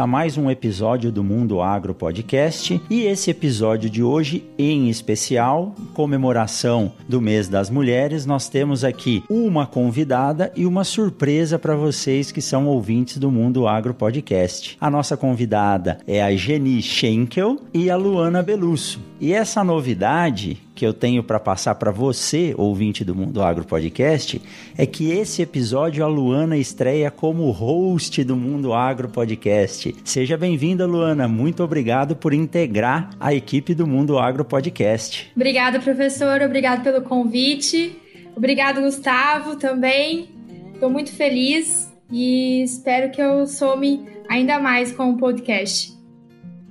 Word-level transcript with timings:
A 0.00 0.06
mais 0.06 0.38
um 0.38 0.50
episódio 0.50 1.12
do 1.12 1.22
Mundo 1.22 1.60
Agro 1.60 1.94
Podcast 1.94 2.80
e 2.88 3.02
esse 3.02 3.30
episódio 3.30 3.90
de 3.90 4.02
hoje, 4.02 4.42
em 4.58 4.88
especial, 4.88 5.74
comemoração 5.92 6.92
do 7.06 7.20
mês 7.20 7.48
das 7.48 7.68
mulheres, 7.68 8.24
nós 8.24 8.48
temos 8.48 8.82
aqui 8.82 9.22
uma 9.28 9.66
convidada 9.66 10.50
e 10.56 10.64
uma 10.64 10.84
surpresa 10.84 11.58
para 11.58 11.76
vocês 11.76 12.32
que 12.32 12.40
são 12.40 12.66
ouvintes 12.66 13.18
do 13.18 13.30
Mundo 13.30 13.68
Agro 13.68 13.92
Podcast. 13.92 14.78
A 14.80 14.88
nossa 14.88 15.18
convidada 15.18 15.98
é 16.06 16.22
a 16.22 16.34
Geni 16.34 16.80
Schenkel 16.80 17.58
e 17.74 17.90
a 17.90 17.96
Luana 17.96 18.42
Belusso. 18.42 19.09
E 19.20 19.34
essa 19.34 19.62
novidade 19.62 20.56
que 20.74 20.86
eu 20.86 20.94
tenho 20.94 21.22
para 21.22 21.38
passar 21.38 21.74
para 21.74 21.90
você, 21.90 22.54
ouvinte 22.56 23.04
do 23.04 23.14
Mundo 23.14 23.42
Agro 23.42 23.66
Podcast, 23.66 24.40
é 24.78 24.86
que 24.86 25.10
esse 25.10 25.42
episódio 25.42 26.02
a 26.02 26.08
Luana 26.08 26.56
estreia 26.56 27.10
como 27.10 27.50
host 27.50 28.24
do 28.24 28.34
Mundo 28.34 28.72
Agro 28.72 29.10
Podcast. 29.10 29.94
Seja 30.06 30.38
bem-vinda, 30.38 30.86
Luana. 30.86 31.28
Muito 31.28 31.62
obrigado 31.62 32.16
por 32.16 32.32
integrar 32.32 33.10
a 33.20 33.34
equipe 33.34 33.74
do 33.74 33.86
Mundo 33.86 34.18
Agro 34.18 34.42
Podcast. 34.42 35.30
Obrigada, 35.36 35.78
professor. 35.80 36.40
Obrigado 36.40 36.82
pelo 36.82 37.02
convite. 37.02 37.94
Obrigado, 38.34 38.80
Gustavo, 38.80 39.56
também. 39.56 40.30
Estou 40.72 40.88
muito 40.88 41.12
feliz 41.12 41.92
e 42.10 42.62
espero 42.62 43.10
que 43.10 43.20
eu 43.20 43.46
some 43.46 44.02
ainda 44.30 44.58
mais 44.58 44.92
com 44.92 45.10
o 45.10 45.18
podcast. 45.18 45.92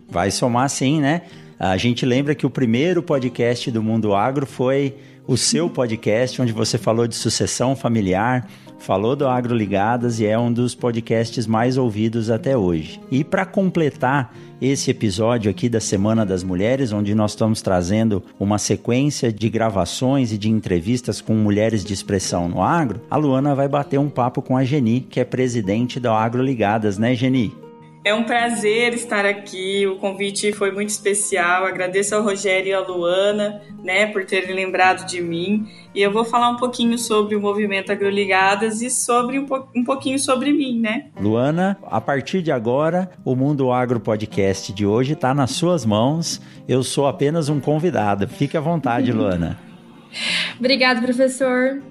Vai 0.07 0.31
somar 0.31 0.67
sim, 0.67 0.99
né? 0.99 1.21
A 1.59 1.75
gente 1.75 2.05
lembra 2.05 2.33
que 2.33 2.45
o 2.45 2.49
primeiro 2.49 3.03
podcast 3.03 3.69
do 3.69 3.83
Mundo 3.83 4.15
Agro 4.15 4.45
foi 4.45 4.95
o 5.27 5.35
seu 5.35 5.69
podcast, 5.69 6.41
onde 6.41 6.53
você 6.53 6.77
falou 6.77 7.05
de 7.05 7.15
sucessão 7.15 7.75
familiar, 7.75 8.47
falou 8.79 9.13
do 9.13 9.27
Agro 9.27 9.53
Ligadas 9.53 10.21
e 10.21 10.25
é 10.25 10.39
um 10.39 10.53
dos 10.53 10.73
podcasts 10.73 11.45
mais 11.45 11.75
ouvidos 11.75 12.29
até 12.29 12.55
hoje. 12.55 13.01
E 13.11 13.25
para 13.25 13.45
completar 13.45 14.33
esse 14.61 14.89
episódio 14.89 15.51
aqui 15.51 15.67
da 15.67 15.81
Semana 15.81 16.25
das 16.25 16.43
Mulheres, 16.43 16.93
onde 16.93 17.13
nós 17.13 17.31
estamos 17.31 17.61
trazendo 17.61 18.23
uma 18.39 18.57
sequência 18.57 19.29
de 19.29 19.49
gravações 19.49 20.31
e 20.31 20.37
de 20.37 20.49
entrevistas 20.49 21.19
com 21.19 21.33
mulheres 21.33 21.83
de 21.83 21.93
expressão 21.93 22.47
no 22.47 22.63
agro, 22.63 23.01
a 23.11 23.17
Luana 23.17 23.53
vai 23.53 23.67
bater 23.67 23.99
um 23.99 24.09
papo 24.09 24.41
com 24.41 24.55
a 24.55 24.63
Geni, 24.63 25.01
que 25.01 25.19
é 25.19 25.25
presidente 25.25 25.99
da 25.99 26.13
Agro 26.13 26.41
Ligadas, 26.41 26.97
né, 26.97 27.13
Geni? 27.15 27.53
É 28.03 28.13
um 28.13 28.23
prazer 28.23 28.93
estar 28.93 29.25
aqui. 29.25 29.85
O 29.85 29.97
convite 29.97 30.53
foi 30.53 30.71
muito 30.71 30.89
especial. 30.89 31.65
Agradeço 31.65 32.15
ao 32.15 32.23
Rogério 32.23 32.69
e 32.69 32.73
à 32.73 32.79
Luana, 32.79 33.61
né, 33.83 34.05
por 34.07 34.25
terem 34.25 34.55
lembrado 34.55 35.05
de 35.05 35.21
mim. 35.21 35.67
E 35.93 36.01
eu 36.01 36.11
vou 36.11 36.23
falar 36.23 36.49
um 36.49 36.55
pouquinho 36.55 36.97
sobre 36.97 37.35
o 37.35 37.41
movimento 37.41 37.91
Agroligadas 37.91 38.81
e 38.81 38.89
sobre 38.89 39.37
um, 39.37 39.45
po 39.45 39.67
um 39.75 39.83
pouquinho 39.83 40.17
sobre 40.17 40.53
mim, 40.53 40.79
né? 40.79 41.07
Luana, 41.19 41.77
a 41.83 41.99
partir 41.99 42.41
de 42.41 42.53
agora, 42.53 43.11
o 43.25 43.35
Mundo 43.35 43.69
Agro 43.69 43.99
Podcast 43.99 44.71
de 44.71 44.85
hoje 44.85 45.13
está 45.13 45.33
nas 45.33 45.51
suas 45.51 45.85
mãos. 45.85 46.41
Eu 46.67 46.83
sou 46.83 47.05
apenas 47.05 47.49
um 47.49 47.59
convidado. 47.59 48.29
Fique 48.29 48.55
à 48.55 48.61
vontade, 48.61 49.11
Luana. 49.13 49.59
Obrigado, 50.57 51.01
professor. 51.01 51.81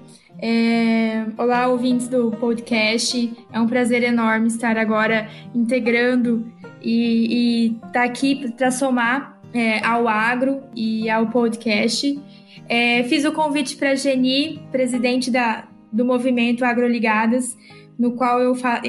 É... 0.41 1.25
Olá, 1.37 1.67
ouvintes 1.67 2.07
do 2.07 2.31
podcast. 2.31 3.31
É 3.51 3.59
um 3.59 3.67
prazer 3.67 4.03
enorme 4.03 4.47
estar 4.47 4.77
agora 4.77 5.29
integrando 5.53 6.49
e 6.81 7.75
estar 7.75 7.91
tá 7.91 8.03
aqui 8.03 8.49
para 8.51 8.71
somar 8.71 9.39
é, 9.53 9.83
ao 9.85 10.07
agro 10.07 10.61
e 10.75 11.09
ao 11.09 11.27
podcast. 11.27 12.19
É, 12.67 13.03
fiz 13.03 13.25
o 13.25 13.31
convite 13.33 13.75
para 13.75 13.91
a 13.91 13.95
Geni, 13.95 14.61
presidente 14.71 15.29
da, 15.29 15.67
do 15.91 16.05
movimento 16.05 16.63
Agroligadas, 16.63 17.57
no 17.97 18.13
qual 18.13 18.39
eu 18.39 18.55
fa 18.55 18.81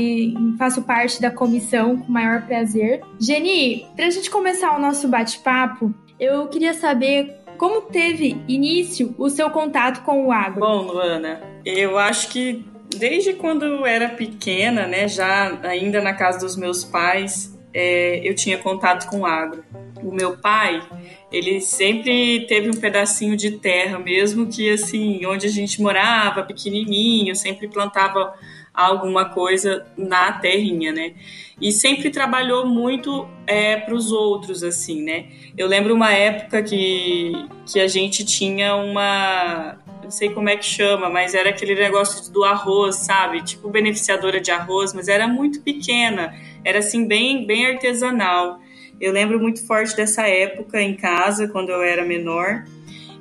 faço 0.57 0.83
parte 0.83 1.21
da 1.21 1.31
comissão 1.31 1.97
com 1.97 2.13
maior 2.13 2.47
prazer. 2.47 3.01
Geni, 3.19 3.87
para 3.97 4.07
a 4.07 4.11
gente 4.11 4.31
começar 4.31 4.77
o 4.77 4.81
nosso 4.81 5.09
bate-papo, 5.09 5.93
eu 6.21 6.47
queria 6.49 6.75
saber 6.75 7.40
como 7.61 7.83
teve 7.83 8.43
início 8.49 9.15
o 9.19 9.29
seu 9.29 9.51
contato 9.51 10.03
com 10.03 10.25
o 10.25 10.33
agro? 10.33 10.61
Bom, 10.61 10.81
Luana, 10.87 11.43
eu 11.63 11.99
acho 11.99 12.31
que 12.31 12.65
desde 12.97 13.35
quando 13.35 13.67
eu 13.67 13.85
era 13.85 14.09
pequena, 14.09 14.87
né, 14.87 15.07
já 15.07 15.61
ainda 15.63 16.01
na 16.01 16.15
casa 16.15 16.39
dos 16.39 16.57
meus 16.57 16.83
pais, 16.83 17.55
é, 17.75 18.27
eu 18.27 18.35
tinha 18.35 18.57
contato 18.57 19.11
com 19.11 19.21
o 19.21 19.27
agro. 19.27 19.63
O 20.03 20.11
meu 20.11 20.39
pai, 20.39 20.83
ele 21.31 21.61
sempre 21.61 22.47
teve 22.47 22.71
um 22.71 22.81
pedacinho 22.81 23.37
de 23.37 23.51
terra, 23.51 23.99
mesmo 23.99 24.47
que 24.47 24.71
assim, 24.71 25.27
onde 25.27 25.47
a 25.47 25.51
gente 25.51 25.83
morava, 25.83 26.43
pequenininho, 26.43 27.37
sempre 27.37 27.69
plantava 27.69 28.33
alguma 28.75 29.27
coisa 29.27 29.87
na 29.97 30.33
terrinha, 30.33 30.93
né? 30.93 31.15
E 31.61 31.71
sempre 31.71 32.11
trabalhou 32.11 32.67
muito 32.67 33.29
é, 33.47 33.77
para 33.77 33.95
os 33.95 34.11
outros, 34.13 34.63
assim, 34.63 35.03
né? 35.03 35.27
Eu 35.57 35.67
lembro 35.67 35.95
uma 35.95 36.13
época 36.13 36.63
que, 36.63 37.33
que 37.67 37.79
a 37.79 37.87
gente 37.87 38.25
tinha 38.25 38.75
uma. 38.75 39.79
Não 40.03 40.11
sei 40.11 40.31
como 40.31 40.49
é 40.49 40.57
que 40.57 40.65
chama, 40.65 41.11
mas 41.11 41.35
era 41.35 41.51
aquele 41.51 41.75
negócio 41.75 42.33
do 42.33 42.45
arroz, 42.45 42.97
sabe? 42.97 43.43
Tipo 43.45 43.69
beneficiadora 43.69 44.41
de 44.41 44.51
arroz, 44.51 44.95
mas 44.95 45.07
era 45.09 45.29
muito 45.29 45.61
pequena, 45.61 46.35
era 46.65 46.79
assim, 46.79 47.07
bem, 47.07 47.47
bem 47.47 47.67
artesanal. 47.67 48.59
Eu 49.01 49.13
lembro 49.13 49.39
muito 49.39 49.67
forte 49.67 49.95
dessa 49.97 50.27
época 50.27 50.81
em 50.81 50.95
casa, 50.95 51.49
quando 51.49 51.71
eu 51.71 51.83
era 51.83 52.05
menor. 52.05 52.65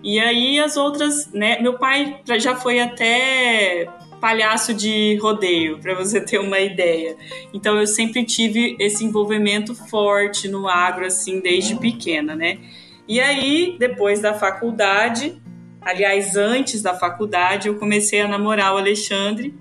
E 0.01 0.19
aí 0.19 0.59
as 0.59 0.77
outras, 0.77 1.31
né? 1.33 1.59
Meu 1.61 1.77
pai 1.77 2.21
já 2.37 2.55
foi 2.55 2.79
até 2.79 3.87
palhaço 4.19 4.73
de 4.73 5.17
rodeio, 5.21 5.79
para 5.79 5.93
você 5.95 6.19
ter 6.25 6.39
uma 6.39 6.59
ideia. 6.59 7.15
Então 7.53 7.79
eu 7.79 7.87
sempre 7.87 8.23
tive 8.23 8.75
esse 8.79 9.03
envolvimento 9.03 9.73
forte 9.73 10.47
no 10.47 10.67
agro 10.67 11.05
assim 11.05 11.39
desde 11.39 11.75
pequena, 11.75 12.35
né? 12.35 12.59
E 13.07 13.19
aí, 13.19 13.75
depois 13.79 14.19
da 14.19 14.35
faculdade, 14.35 15.41
aliás, 15.81 16.35
antes 16.35 16.81
da 16.81 16.93
faculdade, 16.93 17.67
eu 17.67 17.79
comecei 17.79 18.21
a 18.21 18.27
namorar 18.27 18.75
o 18.75 18.77
Alexandre, 18.77 19.55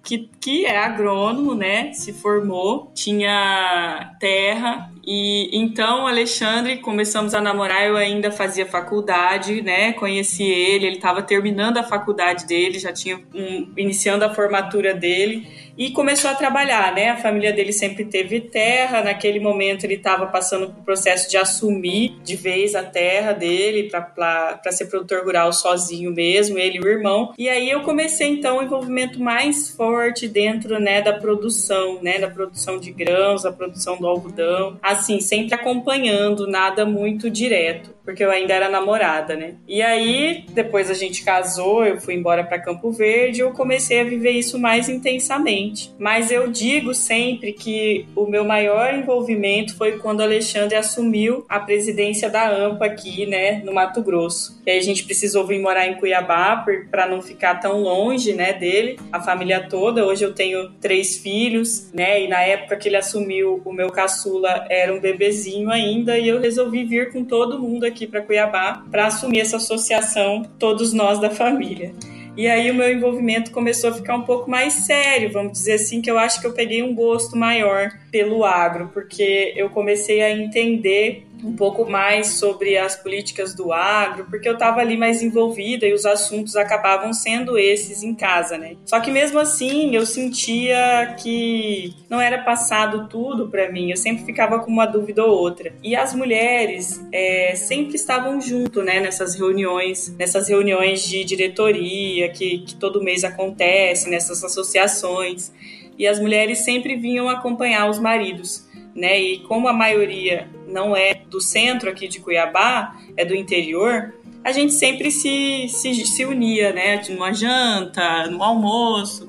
que, 0.00 0.30
que 0.40 0.64
é 0.64 0.78
agrônomo, 0.78 1.54
né? 1.54 1.92
Se 1.92 2.12
formou, 2.12 2.92
tinha 2.94 4.14
terra 4.20 4.93
e 5.06 5.50
então, 5.52 6.06
Alexandre, 6.06 6.78
começamos 6.78 7.34
a 7.34 7.40
namorar, 7.40 7.86
eu 7.86 7.96
ainda 7.96 8.30
fazia 8.30 8.66
faculdade, 8.66 9.62
né? 9.62 9.92
Conheci 9.92 10.44
ele, 10.44 10.86
ele 10.86 10.96
estava 10.96 11.22
terminando 11.22 11.78
a 11.78 11.82
faculdade 11.82 12.46
dele, 12.46 12.78
já 12.78 12.92
tinha 12.92 13.20
um, 13.34 13.72
iniciando 13.76 14.24
a 14.24 14.32
formatura 14.32 14.94
dele 14.94 15.46
e 15.76 15.90
começou 15.90 16.30
a 16.30 16.34
trabalhar, 16.34 16.94
né? 16.94 17.10
A 17.10 17.16
família 17.16 17.52
dele 17.52 17.72
sempre 17.72 18.04
teve 18.04 18.40
terra, 18.40 19.02
naquele 19.02 19.40
momento 19.40 19.84
ele 19.84 19.94
estava 19.94 20.26
passando 20.26 20.70
por 20.70 20.84
processo 20.84 21.28
de 21.28 21.36
assumir 21.36 22.16
de 22.22 22.36
vez 22.36 22.74
a 22.74 22.82
terra 22.82 23.32
dele 23.32 23.90
para 23.90 24.70
ser 24.70 24.86
produtor 24.86 25.24
rural 25.24 25.52
sozinho 25.52 26.12
mesmo, 26.12 26.58
ele 26.58 26.78
e 26.78 26.80
o 26.80 26.88
irmão. 26.88 27.32
E 27.36 27.48
aí 27.48 27.68
eu 27.68 27.82
comecei 27.82 28.28
então 28.28 28.58
o 28.58 28.62
envolvimento 28.62 29.20
mais 29.20 29.70
forte 29.70 30.28
dentro, 30.28 30.78
né, 30.78 31.02
da 31.02 31.12
produção, 31.12 32.00
né, 32.00 32.18
da 32.18 32.28
produção 32.28 32.78
de 32.78 32.92
grãos, 32.92 33.42
da 33.42 33.52
produção 33.52 33.96
do 33.96 34.06
algodão, 34.06 34.78
assim, 34.94 35.20
sempre 35.20 35.54
acompanhando, 35.54 36.46
nada 36.46 36.84
muito 36.84 37.30
direto 37.30 37.94
porque 38.04 38.22
eu 38.22 38.30
ainda 38.30 38.52
era 38.52 38.68
namorada, 38.68 39.34
né? 39.34 39.54
E 39.66 39.80
aí, 39.80 40.44
depois 40.50 40.90
a 40.90 40.94
gente 40.94 41.24
casou, 41.24 41.84
eu 41.84 42.00
fui 42.00 42.14
embora 42.14 42.44
para 42.44 42.60
Campo 42.60 42.90
Verde, 42.90 43.40
eu 43.40 43.52
comecei 43.52 44.00
a 44.00 44.04
viver 44.04 44.32
isso 44.32 44.58
mais 44.58 44.88
intensamente. 44.88 45.92
Mas 45.98 46.30
eu 46.30 46.48
digo 46.48 46.94
sempre 46.94 47.52
que 47.52 48.06
o 48.14 48.26
meu 48.26 48.44
maior 48.44 48.94
envolvimento 48.94 49.76
foi 49.76 49.98
quando 49.98 50.20
o 50.20 50.22
Alexandre 50.22 50.76
assumiu 50.76 51.46
a 51.48 51.58
presidência 51.58 52.28
da 52.28 52.48
AMPA 52.48 52.84
aqui, 52.84 53.26
né, 53.26 53.62
no 53.64 53.72
Mato 53.72 54.02
Grosso. 54.02 54.60
E 54.66 54.70
aí 54.70 54.78
a 54.78 54.82
gente 54.82 55.04
precisou 55.04 55.46
vir 55.46 55.60
morar 55.60 55.86
em 55.86 55.94
Cuiabá 55.94 56.64
para 56.90 57.06
não 57.06 57.22
ficar 57.22 57.54
tão 57.54 57.80
longe, 57.80 58.34
né, 58.34 58.52
dele, 58.52 58.98
a 59.10 59.20
família 59.20 59.66
toda. 59.68 60.04
Hoje 60.04 60.24
eu 60.24 60.34
tenho 60.34 60.70
três 60.80 61.16
filhos, 61.16 61.90
né? 61.92 62.22
E 62.22 62.28
na 62.28 62.42
época 62.42 62.76
que 62.76 62.88
ele 62.88 62.96
assumiu, 62.96 63.62
o 63.64 63.72
meu 63.72 63.90
caçula 63.90 64.66
era 64.68 64.92
um 64.92 65.00
bebezinho 65.00 65.70
ainda 65.70 66.18
e 66.18 66.28
eu 66.28 66.40
resolvi 66.40 66.84
vir 66.84 67.12
com 67.12 67.24
todo 67.24 67.58
mundo 67.58 67.84
aqui 67.84 67.93
aqui 67.94 68.08
para 68.08 68.20
Cuiabá 68.20 68.84
para 68.90 69.06
assumir 69.06 69.40
essa 69.40 69.56
associação, 69.56 70.42
todos 70.58 70.92
nós 70.92 71.20
da 71.20 71.30
família. 71.30 71.94
E 72.36 72.48
aí 72.48 72.68
o 72.68 72.74
meu 72.74 72.90
envolvimento 72.92 73.52
começou 73.52 73.90
a 73.90 73.94
ficar 73.94 74.16
um 74.16 74.22
pouco 74.22 74.50
mais 74.50 74.72
sério, 74.72 75.30
vamos 75.30 75.52
dizer 75.52 75.74
assim, 75.74 76.02
que 76.02 76.10
eu 76.10 76.18
acho 76.18 76.40
que 76.40 76.46
eu 76.46 76.52
peguei 76.52 76.82
um 76.82 76.92
gosto 76.92 77.36
maior 77.36 77.92
pelo 78.14 78.44
agro, 78.44 78.92
porque 78.94 79.52
eu 79.56 79.68
comecei 79.70 80.22
a 80.22 80.30
entender 80.30 81.26
um 81.42 81.56
pouco 81.56 81.84
mais 81.84 82.28
sobre 82.28 82.78
as 82.78 82.94
políticas 82.94 83.52
do 83.52 83.72
agro, 83.72 84.26
porque 84.30 84.48
eu 84.48 84.52
estava 84.52 84.80
ali 84.80 84.96
mais 84.96 85.20
envolvida 85.20 85.84
e 85.84 85.92
os 85.92 86.06
assuntos 86.06 86.54
acabavam 86.54 87.12
sendo 87.12 87.58
esses 87.58 88.04
em 88.04 88.14
casa, 88.14 88.56
né? 88.56 88.76
Só 88.86 89.00
que 89.00 89.10
mesmo 89.10 89.40
assim 89.40 89.96
eu 89.96 90.06
sentia 90.06 91.16
que 91.20 91.92
não 92.08 92.20
era 92.20 92.38
passado 92.38 93.08
tudo 93.08 93.48
para 93.48 93.68
mim, 93.72 93.90
eu 93.90 93.96
sempre 93.96 94.24
ficava 94.24 94.60
com 94.60 94.70
uma 94.70 94.86
dúvida 94.86 95.24
ou 95.24 95.36
outra. 95.36 95.74
E 95.82 95.96
as 95.96 96.14
mulheres 96.14 97.04
é, 97.12 97.56
sempre 97.56 97.96
estavam 97.96 98.40
junto, 98.40 98.80
né, 98.80 99.00
nessas 99.00 99.34
reuniões, 99.34 100.14
nessas 100.16 100.48
reuniões 100.48 101.02
de 101.02 101.24
diretoria 101.24 102.28
que, 102.28 102.58
que 102.58 102.76
todo 102.76 103.02
mês 103.02 103.24
acontece, 103.24 104.08
nessas 104.08 104.44
associações. 104.44 105.52
E 105.98 106.06
as 106.06 106.18
mulheres 106.18 106.58
sempre 106.58 106.96
vinham 106.96 107.28
acompanhar 107.28 107.88
os 107.88 107.98
maridos 107.98 108.64
né? 108.94 109.20
E 109.20 109.38
como 109.40 109.66
a 109.68 109.72
maioria 109.72 110.48
não 110.68 110.96
é 110.96 111.22
do 111.28 111.40
centro 111.40 111.90
aqui 111.90 112.06
de 112.06 112.20
Cuiabá, 112.20 112.96
é 113.16 113.24
do 113.24 113.34
interior, 113.34 114.14
a 114.44 114.52
gente 114.52 114.72
sempre 114.74 115.10
se, 115.10 115.68
se, 115.68 116.06
se 116.06 116.24
unia, 116.24 116.72
né? 116.72 117.02
Numa 117.08 117.32
janta, 117.32 118.26
no 118.28 118.42
almoço, 118.42 119.28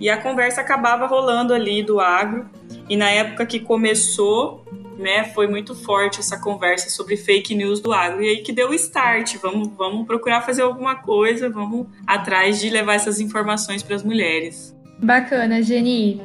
e 0.00 0.08
a 0.08 0.16
conversa 0.16 0.60
acabava 0.60 1.06
rolando 1.06 1.52
ali 1.52 1.82
do 1.82 2.00
agro. 2.00 2.48
E 2.88 2.96
na 2.96 3.10
época 3.10 3.46
que 3.46 3.60
começou, 3.60 4.64
né, 4.98 5.24
foi 5.32 5.46
muito 5.46 5.74
forte 5.74 6.20
essa 6.20 6.38
conversa 6.40 6.90
sobre 6.90 7.16
fake 7.16 7.54
news 7.54 7.80
do 7.80 7.92
agro. 7.92 8.22
E 8.22 8.28
aí 8.28 8.36
que 8.38 8.52
deu 8.52 8.70
o 8.70 8.74
start. 8.74 9.36
Vamos, 9.36 9.68
vamos 9.76 10.06
procurar 10.06 10.42
fazer 10.42 10.62
alguma 10.62 10.96
coisa, 10.96 11.48
vamos 11.48 11.86
atrás 12.06 12.60
de 12.60 12.68
levar 12.70 12.94
essas 12.94 13.20
informações 13.20 13.82
para 13.82 13.94
as 13.94 14.02
mulheres. 14.02 14.74
Bacana, 15.02 15.60
Geni. 15.60 16.20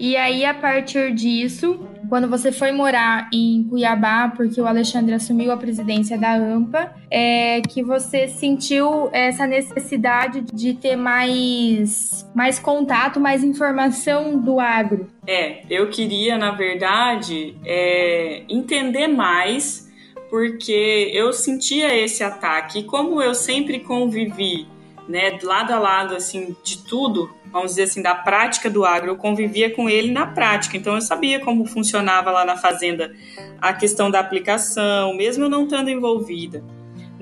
E 0.00 0.16
aí, 0.16 0.44
a 0.44 0.54
partir 0.54 1.12
disso, 1.12 1.86
quando 2.08 2.28
você 2.28 2.50
foi 2.50 2.72
morar 2.72 3.28
em 3.32 3.64
Cuiabá, 3.64 4.32
porque 4.34 4.60
o 4.60 4.66
Alexandre 4.66 5.14
assumiu 5.14 5.52
a 5.52 5.56
presidência 5.56 6.18
da 6.18 6.32
AMPA, 6.32 6.94
é 7.10 7.60
que 7.60 7.82
você 7.82 8.28
sentiu 8.28 9.10
essa 9.12 9.46
necessidade 9.46 10.42
de 10.52 10.74
ter 10.74 10.96
mais, 10.96 12.26
mais 12.34 12.58
contato, 12.58 13.20
mais 13.20 13.44
informação 13.44 14.38
do 14.38 14.58
agro? 14.58 15.08
É, 15.26 15.62
eu 15.70 15.90
queria, 15.90 16.38
na 16.38 16.52
verdade, 16.52 17.54
é, 17.64 18.44
entender 18.48 19.08
mais, 19.08 19.90
porque 20.30 21.10
eu 21.12 21.32
sentia 21.32 21.94
esse 21.94 22.24
ataque. 22.24 22.82
Como 22.84 23.22
eu 23.22 23.34
sempre 23.34 23.80
convivi, 23.80 24.66
né, 25.08 25.38
lado 25.42 25.72
a 25.72 25.78
lado, 25.78 26.14
assim, 26.14 26.56
de 26.62 26.78
tudo, 26.78 27.30
vamos 27.50 27.70
dizer 27.70 27.84
assim, 27.84 28.02
da 28.02 28.14
prática 28.14 28.70
do 28.70 28.84
agro. 28.84 29.10
Eu 29.10 29.16
convivia 29.16 29.74
com 29.74 29.88
ele 29.88 30.10
na 30.12 30.26
prática, 30.26 30.76
então 30.76 30.94
eu 30.94 31.00
sabia 31.00 31.40
como 31.40 31.66
funcionava 31.66 32.30
lá 32.30 32.44
na 32.44 32.56
fazenda 32.56 33.14
a 33.60 33.72
questão 33.72 34.10
da 34.10 34.20
aplicação, 34.20 35.14
mesmo 35.14 35.44
eu 35.44 35.48
não 35.48 35.64
estando 35.64 35.90
envolvida 35.90 36.62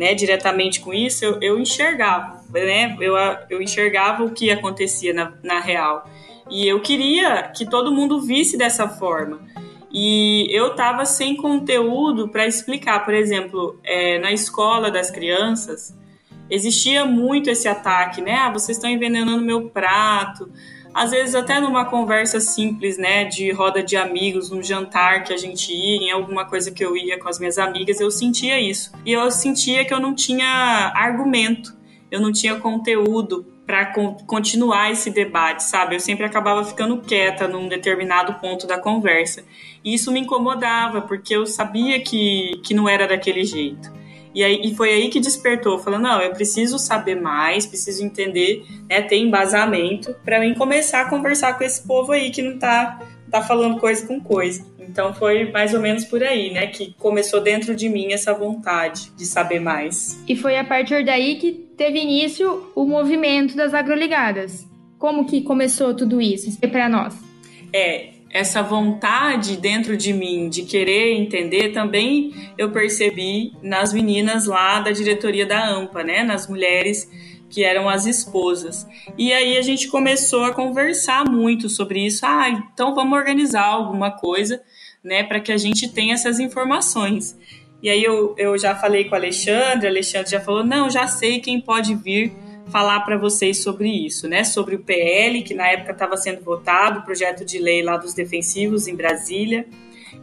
né, 0.01 0.15
diretamente 0.15 0.81
com 0.81 0.95
isso, 0.95 1.27
eu, 1.27 1.39
eu 1.43 1.59
enxergava, 1.59 2.43
né, 2.51 2.97
eu, 3.01 3.15
eu 3.51 3.61
enxergava 3.61 4.25
o 4.25 4.31
que 4.31 4.51
acontecia 4.51 5.13
na, 5.13 5.35
na 5.43 5.61
real. 5.61 6.09
E 6.51 6.67
eu 6.67 6.81
queria 6.81 7.43
que 7.55 7.69
todo 7.69 7.93
mundo 7.93 8.19
visse 8.19 8.57
dessa 8.57 8.89
forma. 8.89 9.43
E 9.93 10.47
eu 10.51 10.69
estava 10.69 11.05
sem 11.05 11.37
conteúdo 11.37 12.29
para 12.29 12.47
explicar, 12.47 13.05
por 13.05 13.13
exemplo, 13.13 13.79
é, 13.85 14.19
na 14.19 14.33
escola 14.33 14.91
das 14.91 15.11
crianças, 15.11 15.95
existia 16.51 17.05
muito 17.05 17.49
esse 17.49 17.69
ataque, 17.69 18.21
né? 18.21 18.35
Ah, 18.35 18.51
vocês 18.51 18.77
estão 18.77 18.91
envenenando 18.91 19.43
meu 19.43 19.71
prato. 19.71 20.51
Às 20.93 21.13
vezes 21.13 21.35
até 21.35 21.61
numa 21.61 21.85
conversa 21.85 22.41
simples, 22.41 22.99
né, 22.99 23.25
de 23.25 23.53
roda 23.53 23.81
de 23.83 23.97
amigos, 23.97 24.51
num 24.51 24.61
jantar 24.63 25.23
que 25.23 25.33
a 25.33 25.37
gente 25.37 25.73
ia, 25.73 25.97
em 25.97 26.11
alguma 26.11 26.45
coisa 26.45 26.73
que 26.73 26.85
eu 26.85 26.97
ia 26.97 27.19
com 27.19 27.29
as 27.29 27.39
minhas 27.39 27.59
amigas, 27.59 28.01
eu 28.01 28.11
sentia 28.11 28.61
isso. 28.61 28.91
E 29.07 29.13
eu 29.13 29.31
sentia 29.31 29.85
que 29.85 29.95
eu 29.95 30.01
não 30.01 30.15
tinha 30.15 30.93
argumento, 30.97 31.73
eu 32.11 32.21
não 32.21 32.33
tinha 32.33 32.57
conteúdo 32.57 33.47
para 33.65 33.93
continuar 34.27 34.91
esse 34.91 35.13
debate, 35.13 35.63
sabe? 35.63 35.95
Eu 35.95 36.01
sempre 36.01 36.27
acabava 36.27 36.65
ficando 36.65 36.99
quieta 36.99 37.47
num 37.47 37.69
determinado 37.69 38.35
ponto 38.41 38.67
da 38.67 38.77
conversa. 38.77 39.45
E 39.85 39.95
isso 39.95 40.11
me 40.11 40.19
incomodava, 40.19 41.03
porque 41.03 41.37
eu 41.37 41.47
sabia 41.47 42.01
que, 42.01 42.61
que 42.65 42.75
não 42.75 42.89
era 42.89 43.07
daquele 43.07 43.45
jeito. 43.45 43.93
E, 44.35 44.45
aí, 44.45 44.61
e 44.65 44.75
foi 44.75 44.91
aí 44.91 45.09
que 45.09 45.19
despertou, 45.19 45.79
falando, 45.79 46.03
não, 46.03 46.21
eu 46.21 46.31
preciso 46.33 46.79
saber 46.79 47.21
mais, 47.21 47.67
preciso 47.67 48.05
entender, 48.05 48.65
né, 48.89 49.03
ter 49.03 49.17
embasamento 49.17 50.15
para 50.25 50.39
mim 50.41 50.55
começar 50.55 51.03
a 51.03 51.11
conversar 51.11 51.59
com 51.59 51.65
esse 51.65 51.87
povo 51.87 52.13
aí 52.13 52.31
que 52.31 52.43
não 52.43 52.59
tá, 52.59 53.01
tá 53.31 53.43
falando 53.43 53.79
coisa 53.79 54.07
com 54.07 54.21
coisa. 54.21 54.65
Então 54.79 55.15
foi 55.15 55.51
mais 55.51 55.75
ou 55.75 55.81
menos 55.81 56.05
por 56.05 56.23
aí, 56.23 56.53
né, 56.53 56.67
que 56.67 56.95
começou 56.99 57.41
dentro 57.41 57.75
de 57.75 57.89
mim 57.89 58.13
essa 58.13 58.33
vontade 58.33 59.11
de 59.17 59.25
saber 59.25 59.61
mais. 59.61 60.23
E 60.29 60.37
foi 60.37 60.57
a 60.57 60.65
partir 60.65 61.05
daí 61.05 61.37
que 61.37 61.53
teve 61.77 62.01
início 62.01 62.71
o 62.75 62.85
movimento 62.85 63.57
das 63.57 63.75
agroligadas. 63.75 64.67
Como 64.99 65.25
que 65.25 65.43
começou 65.43 65.95
tudo 65.95 66.21
isso? 66.21 66.49
Explique 66.49 66.73
para 66.73 66.89
nós. 66.89 67.17
É, 67.73 68.11
essa 68.31 68.63
vontade 68.63 69.57
dentro 69.57 69.97
de 69.97 70.13
mim 70.13 70.49
de 70.49 70.63
querer 70.63 71.15
entender 71.15 71.71
também 71.71 72.33
eu 72.57 72.71
percebi 72.71 73.53
nas 73.63 73.93
meninas 73.93 74.47
lá 74.47 74.81
da 74.81 74.93
diretoria 74.93 75.45
da 75.45 75.69
AMPA, 75.69 76.05
né, 76.05 76.23
nas 76.23 76.49
mulheres 76.49 77.11
que 77.51 77.65
eram 77.65 77.89
as 77.89 78.07
esposas. 78.07 78.87
E 79.19 79.33
aí 79.33 79.59
a 79.59 79.63
gente 79.63 79.89
começou 79.89 80.45
a 80.45 80.55
conversar 80.55 81.29
muito 81.29 81.69
sobre 81.69 82.07
isso. 82.07 82.25
Ah, 82.25 82.49
então 82.49 82.95
vamos 82.95 83.19
organizar 83.19 83.65
alguma 83.65 84.13
coisa, 84.13 84.63
né, 85.03 85.25
para 85.25 85.41
que 85.41 85.51
a 85.51 85.57
gente 85.57 85.89
tenha 85.89 86.15
essas 86.15 86.39
informações. 86.39 87.37
E 87.83 87.91
aí 87.91 88.05
eu, 88.05 88.35
eu 88.39 88.57
já 88.57 88.77
falei 88.77 89.05
com 89.05 89.13
o 89.13 89.19
Alexandre, 89.19 89.87
o 89.87 89.91
Alexandre 89.91 90.31
já 90.31 90.41
falou: 90.41 90.65
não, 90.65 90.89
já 90.89 91.09
sei 91.09 91.41
quem 91.41 91.61
pode 91.61 91.95
vir 91.97 92.33
falar 92.71 93.01
para 93.01 93.17
vocês 93.17 93.63
sobre 93.63 93.89
isso, 93.89 94.29
né? 94.29 94.45
Sobre 94.45 94.75
o 94.75 94.79
PL, 94.79 95.43
que 95.43 95.55
na 95.55 95.69
época 95.69 95.93
estava 95.93 96.17
sendo 96.17 96.43
votado, 96.43 97.01
o 97.01 97.03
projeto 97.03 97.45
de 97.45 97.59
lei 97.59 97.83
lá 97.83 97.97
dos 97.97 98.15
defensivos 98.15 98.87
em 98.87 98.95
Brasília. 98.95 99.67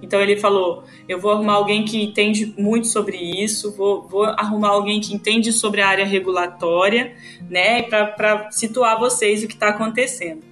Então 0.01 0.21
ele 0.21 0.37
falou: 0.37 0.83
eu 1.07 1.19
vou 1.19 1.31
arrumar 1.31 1.53
alguém 1.53 1.83
que 1.83 2.01
entende 2.01 2.53
muito 2.57 2.87
sobre 2.87 3.17
isso, 3.17 3.75
vou, 3.75 4.07
vou 4.07 4.23
arrumar 4.23 4.69
alguém 4.69 4.99
que 4.99 5.13
entende 5.13 5.51
sobre 5.51 5.81
a 5.81 5.87
área 5.87 6.05
regulatória, 6.05 7.15
né? 7.49 7.83
Para 7.83 8.51
situar 8.51 8.99
vocês 8.99 9.43
o 9.43 9.47
que 9.47 9.53
está 9.53 9.69
acontecendo. 9.69 10.43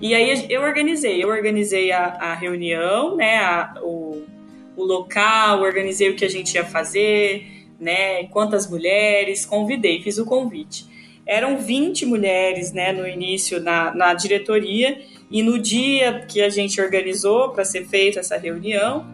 E 0.00 0.14
aí 0.14 0.46
eu 0.50 0.62
organizei, 0.62 1.22
eu 1.22 1.28
organizei 1.28 1.90
a, 1.90 2.04
a 2.04 2.34
reunião, 2.34 3.16
né? 3.16 3.38
A, 3.38 3.74
o, 3.82 4.22
o 4.76 4.84
local, 4.84 5.62
organizei 5.62 6.10
o 6.10 6.16
que 6.16 6.24
a 6.24 6.30
gente 6.30 6.54
ia 6.54 6.64
fazer, 6.64 7.66
né? 7.78 8.24
Quantas 8.24 8.68
mulheres, 8.68 9.46
convidei, 9.46 10.02
fiz 10.02 10.18
o 10.18 10.24
convite 10.24 10.95
eram 11.26 11.58
20 11.58 12.06
mulheres 12.06 12.72
né, 12.72 12.92
no 12.92 13.06
início 13.06 13.60
na, 13.60 13.92
na 13.94 14.14
diretoria, 14.14 15.00
e 15.30 15.42
no 15.42 15.58
dia 15.58 16.24
que 16.28 16.40
a 16.40 16.48
gente 16.48 16.80
organizou 16.80 17.50
para 17.50 17.64
ser 17.64 17.84
feita 17.86 18.20
essa 18.20 18.36
reunião, 18.36 19.04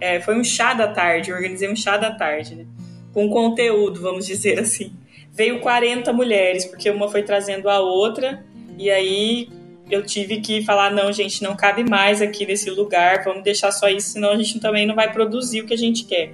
é, 0.00 0.20
foi 0.20 0.36
um 0.36 0.42
chá 0.42 0.74
da 0.74 0.88
tarde, 0.88 1.30
eu 1.30 1.36
organizei 1.36 1.70
um 1.70 1.76
chá 1.76 1.96
da 1.96 2.10
tarde, 2.10 2.56
né, 2.56 2.66
com 3.12 3.28
conteúdo, 3.28 4.00
vamos 4.00 4.26
dizer 4.26 4.58
assim. 4.58 4.92
Veio 5.32 5.60
40 5.60 6.12
mulheres, 6.12 6.64
porque 6.64 6.90
uma 6.90 7.08
foi 7.08 7.22
trazendo 7.22 7.70
a 7.70 7.78
outra, 7.78 8.44
e 8.76 8.90
aí 8.90 9.48
eu 9.90 10.02
tive 10.02 10.40
que 10.40 10.62
falar: 10.64 10.90
não, 10.90 11.12
gente, 11.12 11.42
não 11.42 11.54
cabe 11.54 11.88
mais 11.88 12.20
aqui 12.20 12.44
nesse 12.44 12.70
lugar, 12.70 13.22
vamos 13.24 13.42
deixar 13.42 13.70
só 13.72 13.88
isso, 13.88 14.10
senão 14.10 14.30
a 14.30 14.36
gente 14.36 14.58
também 14.58 14.86
não 14.86 14.94
vai 14.94 15.12
produzir 15.12 15.60
o 15.60 15.66
que 15.66 15.74
a 15.74 15.78
gente 15.78 16.04
quer. 16.04 16.32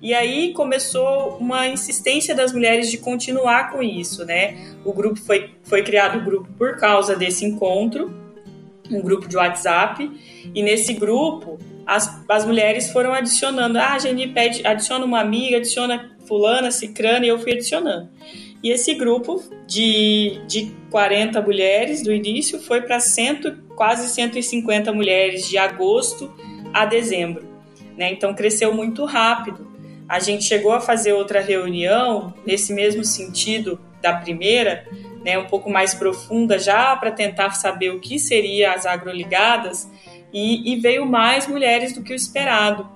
E 0.00 0.14
aí 0.14 0.52
começou 0.52 1.36
uma 1.38 1.66
insistência 1.66 2.34
das 2.34 2.52
mulheres 2.52 2.90
de 2.90 2.98
continuar 2.98 3.72
com 3.72 3.82
isso, 3.82 4.24
né? 4.24 4.56
O 4.84 4.92
grupo 4.92 5.18
foi, 5.18 5.50
foi 5.64 5.82
criado 5.82 6.18
o 6.18 6.24
grupo 6.24 6.48
por 6.56 6.76
causa 6.76 7.16
desse 7.16 7.44
encontro, 7.44 8.14
um 8.90 9.00
grupo 9.00 9.28
de 9.28 9.36
WhatsApp, 9.36 10.10
e 10.54 10.62
nesse 10.62 10.94
grupo 10.94 11.58
as, 11.84 12.22
as 12.28 12.44
mulheres 12.44 12.90
foram 12.90 13.12
adicionando. 13.12 13.78
Ah, 13.78 13.94
a 13.94 13.98
Geni 13.98 14.28
pede, 14.28 14.64
adiciona 14.66 15.04
uma 15.04 15.20
amiga, 15.20 15.56
adiciona 15.56 16.16
fulana, 16.26 16.70
cicrana, 16.70 17.24
e 17.24 17.28
eu 17.28 17.38
fui 17.38 17.52
adicionando. 17.52 18.08
E 18.62 18.70
esse 18.70 18.94
grupo 18.94 19.42
de, 19.66 20.40
de 20.46 20.72
40 20.90 21.40
mulheres 21.42 22.02
do 22.02 22.12
início 22.12 22.60
foi 22.60 22.82
para 22.82 22.98
quase 23.76 24.08
150 24.08 24.92
mulheres 24.92 25.48
de 25.48 25.56
agosto 25.56 26.32
a 26.72 26.84
dezembro. 26.84 27.46
Né? 27.96 28.12
Então 28.12 28.34
cresceu 28.34 28.74
muito 28.74 29.04
rápido. 29.04 29.67
A 30.08 30.18
gente 30.18 30.44
chegou 30.44 30.72
a 30.72 30.80
fazer 30.80 31.12
outra 31.12 31.40
reunião 31.40 32.32
nesse 32.46 32.72
mesmo 32.72 33.04
sentido 33.04 33.78
da 34.00 34.14
primeira, 34.14 34.86
né, 35.24 35.36
um 35.38 35.46
pouco 35.46 35.68
mais 35.68 35.94
profunda 35.94 36.58
já 36.58 36.96
para 36.96 37.10
tentar 37.10 37.50
saber 37.50 37.90
o 37.90 38.00
que 38.00 38.18
seria 38.18 38.72
as 38.72 38.86
agroligadas 38.86 39.90
e, 40.32 40.72
e 40.72 40.76
veio 40.76 41.04
mais 41.04 41.46
mulheres 41.46 41.92
do 41.92 42.02
que 42.02 42.12
o 42.12 42.16
esperado. 42.16 42.88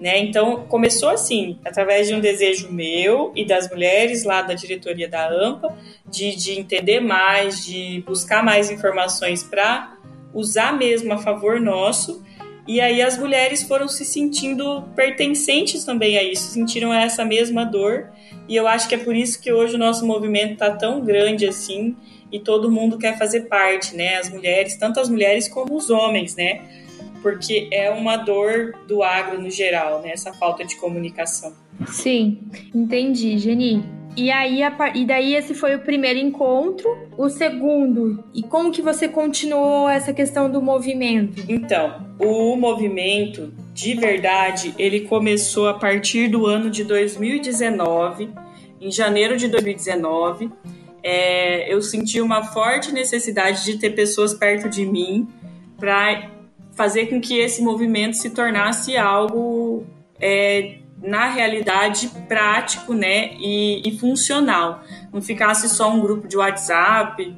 Né? 0.00 0.18
Então 0.18 0.66
começou 0.66 1.08
assim, 1.08 1.58
através 1.64 2.08
de 2.08 2.14
um 2.14 2.20
desejo 2.20 2.70
meu 2.70 3.32
e 3.34 3.46
das 3.46 3.70
mulheres 3.70 4.24
lá 4.24 4.42
da 4.42 4.52
diretoria 4.52 5.08
da 5.08 5.28
AMPA, 5.28 5.74
de, 6.06 6.36
de 6.36 6.58
entender 6.58 7.00
mais, 7.00 7.64
de 7.64 8.02
buscar 8.06 8.42
mais 8.42 8.70
informações 8.70 9.42
para 9.42 9.96
usar 10.34 10.76
mesmo 10.76 11.12
a 11.14 11.18
favor 11.18 11.60
nosso 11.60 12.22
E 12.66 12.80
aí 12.80 13.00
as 13.00 13.16
mulheres 13.16 13.62
foram 13.62 13.88
se 13.88 14.04
sentindo 14.04 14.82
pertencentes 14.94 15.84
também 15.84 16.18
a 16.18 16.22
isso, 16.22 16.48
sentiram 16.48 16.92
essa 16.92 17.24
mesma 17.24 17.64
dor. 17.64 18.10
E 18.48 18.56
eu 18.56 18.66
acho 18.66 18.88
que 18.88 18.94
é 18.94 18.98
por 18.98 19.14
isso 19.14 19.40
que 19.40 19.52
hoje 19.52 19.76
o 19.76 19.78
nosso 19.78 20.06
movimento 20.06 20.54
está 20.54 20.70
tão 20.70 21.00
grande 21.04 21.46
assim 21.46 21.96
e 22.30 22.40
todo 22.40 22.70
mundo 22.70 22.98
quer 22.98 23.16
fazer 23.16 23.42
parte, 23.42 23.94
né? 23.94 24.16
As 24.16 24.28
mulheres, 24.30 24.76
tanto 24.76 24.98
as 24.98 25.08
mulheres 25.08 25.48
como 25.48 25.76
os 25.76 25.90
homens, 25.90 26.34
né? 26.34 26.60
Porque 27.22 27.68
é 27.72 27.90
uma 27.90 28.16
dor 28.16 28.74
do 28.86 29.02
agro 29.02 29.40
no 29.40 29.50
geral, 29.50 30.02
né? 30.02 30.10
Essa 30.10 30.32
falta 30.32 30.64
de 30.64 30.76
comunicação. 30.76 31.52
Sim, 31.86 32.38
entendi, 32.74 33.38
Geni. 33.38 33.95
E 34.16 34.30
aí, 34.30 34.60
e 34.94 35.04
daí 35.04 35.34
esse 35.34 35.52
foi 35.52 35.76
o 35.76 35.80
primeiro 35.80 36.18
encontro. 36.18 36.88
O 37.18 37.28
segundo, 37.28 38.24
e 38.34 38.42
como 38.42 38.72
que 38.72 38.80
você 38.80 39.06
continuou 39.06 39.88
essa 39.88 40.12
questão 40.12 40.50
do 40.50 40.62
movimento? 40.62 41.44
Então, 41.46 42.06
o 42.18 42.56
movimento, 42.56 43.52
de 43.74 43.94
verdade, 43.94 44.74
ele 44.78 45.00
começou 45.02 45.68
a 45.68 45.74
partir 45.74 46.28
do 46.28 46.46
ano 46.46 46.70
de 46.70 46.82
2019, 46.82 48.30
em 48.80 48.90
janeiro 48.90 49.36
de 49.36 49.48
2019. 49.48 50.50
É, 51.02 51.72
eu 51.72 51.82
senti 51.82 52.20
uma 52.20 52.42
forte 52.42 52.92
necessidade 52.92 53.64
de 53.64 53.78
ter 53.78 53.90
pessoas 53.90 54.32
perto 54.32 54.68
de 54.68 54.86
mim 54.86 55.28
para 55.78 56.30
fazer 56.74 57.06
com 57.06 57.20
que 57.20 57.38
esse 57.38 57.62
movimento 57.62 58.16
se 58.16 58.30
tornasse 58.30 58.96
algo 58.96 59.84
é, 60.18 60.78
na 61.06 61.28
realidade 61.28 62.10
prático, 62.28 62.92
né, 62.92 63.34
e, 63.38 63.82
e, 63.88 63.98
funcional. 63.98 64.82
Não 65.12 65.22
ficasse 65.22 65.68
só 65.68 65.90
um 65.90 66.00
grupo 66.00 66.26
de 66.26 66.36
WhatsApp. 66.36 67.34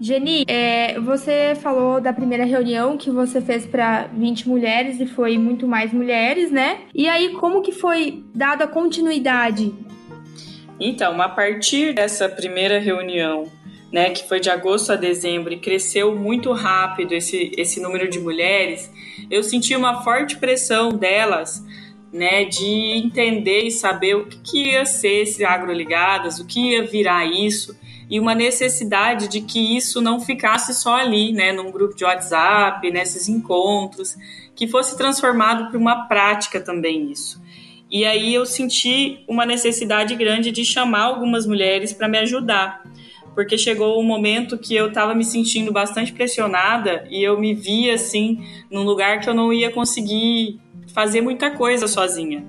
Geni, 0.00 0.44
é, 0.48 0.98
você 0.98 1.54
falou 1.54 2.00
da 2.00 2.12
primeira 2.12 2.44
reunião 2.44 2.96
que 2.96 3.10
você 3.10 3.40
fez 3.40 3.64
para 3.64 4.08
20 4.08 4.48
mulheres 4.48 5.00
e 5.00 5.06
foi 5.06 5.38
muito 5.38 5.68
mais 5.68 5.92
mulheres, 5.92 6.50
né? 6.50 6.80
E 6.92 7.08
aí, 7.08 7.34
como 7.34 7.62
que 7.62 7.70
foi 7.70 8.24
dada 8.34 8.64
a 8.64 8.68
continuidade? 8.68 9.72
Então, 10.80 11.22
a 11.22 11.28
partir 11.28 11.94
dessa 11.94 12.28
primeira 12.28 12.80
reunião, 12.80 13.44
né, 13.92 14.10
que 14.10 14.26
foi 14.26 14.40
de 14.40 14.50
agosto 14.50 14.90
a 14.90 14.96
dezembro 14.96 15.52
e 15.52 15.58
cresceu 15.58 16.16
muito 16.16 16.50
rápido 16.50 17.12
esse, 17.12 17.52
esse 17.56 17.80
número 17.80 18.08
de 18.10 18.18
mulheres, 18.18 18.90
eu 19.30 19.44
senti 19.44 19.76
uma 19.76 20.02
forte 20.02 20.36
pressão 20.38 20.88
delas 20.88 21.62
né, 22.12 22.44
de 22.44 22.98
entender 22.98 23.62
e 23.62 23.70
saber 23.70 24.16
o 24.16 24.26
que 24.26 24.72
ia 24.72 24.84
ser 24.84 25.22
esse 25.22 25.44
agroligadas, 25.44 26.38
o 26.38 26.46
que 26.46 26.72
ia 26.72 26.84
virar 26.84 27.24
isso, 27.24 27.74
e 28.10 28.20
uma 28.20 28.34
necessidade 28.34 29.28
de 29.28 29.40
que 29.40 29.76
isso 29.76 30.00
não 30.02 30.20
ficasse 30.20 30.74
só 30.74 30.96
ali, 30.96 31.32
né, 31.32 31.52
num 31.52 31.70
grupo 31.70 31.96
de 31.96 32.04
WhatsApp, 32.04 32.90
nesses 32.90 33.28
encontros, 33.28 34.14
que 34.54 34.68
fosse 34.68 34.98
transformado 34.98 35.70
para 35.70 35.78
uma 35.78 36.06
prática 36.06 36.60
também 36.60 37.10
isso. 37.10 37.40
E 37.90 38.04
aí 38.04 38.34
eu 38.34 38.44
senti 38.44 39.20
uma 39.26 39.46
necessidade 39.46 40.14
grande 40.14 40.50
de 40.50 40.64
chamar 40.64 41.04
algumas 41.04 41.46
mulheres 41.46 41.92
para 41.92 42.08
me 42.08 42.18
ajudar, 42.18 42.82
porque 43.34 43.56
chegou 43.56 43.98
um 43.98 44.04
momento 44.04 44.58
que 44.58 44.74
eu 44.74 44.88
estava 44.88 45.14
me 45.14 45.24
sentindo 45.24 45.72
bastante 45.72 46.12
pressionada 46.12 47.06
e 47.10 47.22
eu 47.22 47.40
me 47.40 47.54
via 47.54 47.94
assim 47.94 48.44
num 48.70 48.82
lugar 48.82 49.20
que 49.20 49.28
eu 49.28 49.34
não 49.34 49.52
ia 49.52 49.70
conseguir 49.70 50.60
fazer 50.92 51.20
muita 51.20 51.50
coisa 51.50 51.86
sozinha. 51.86 52.44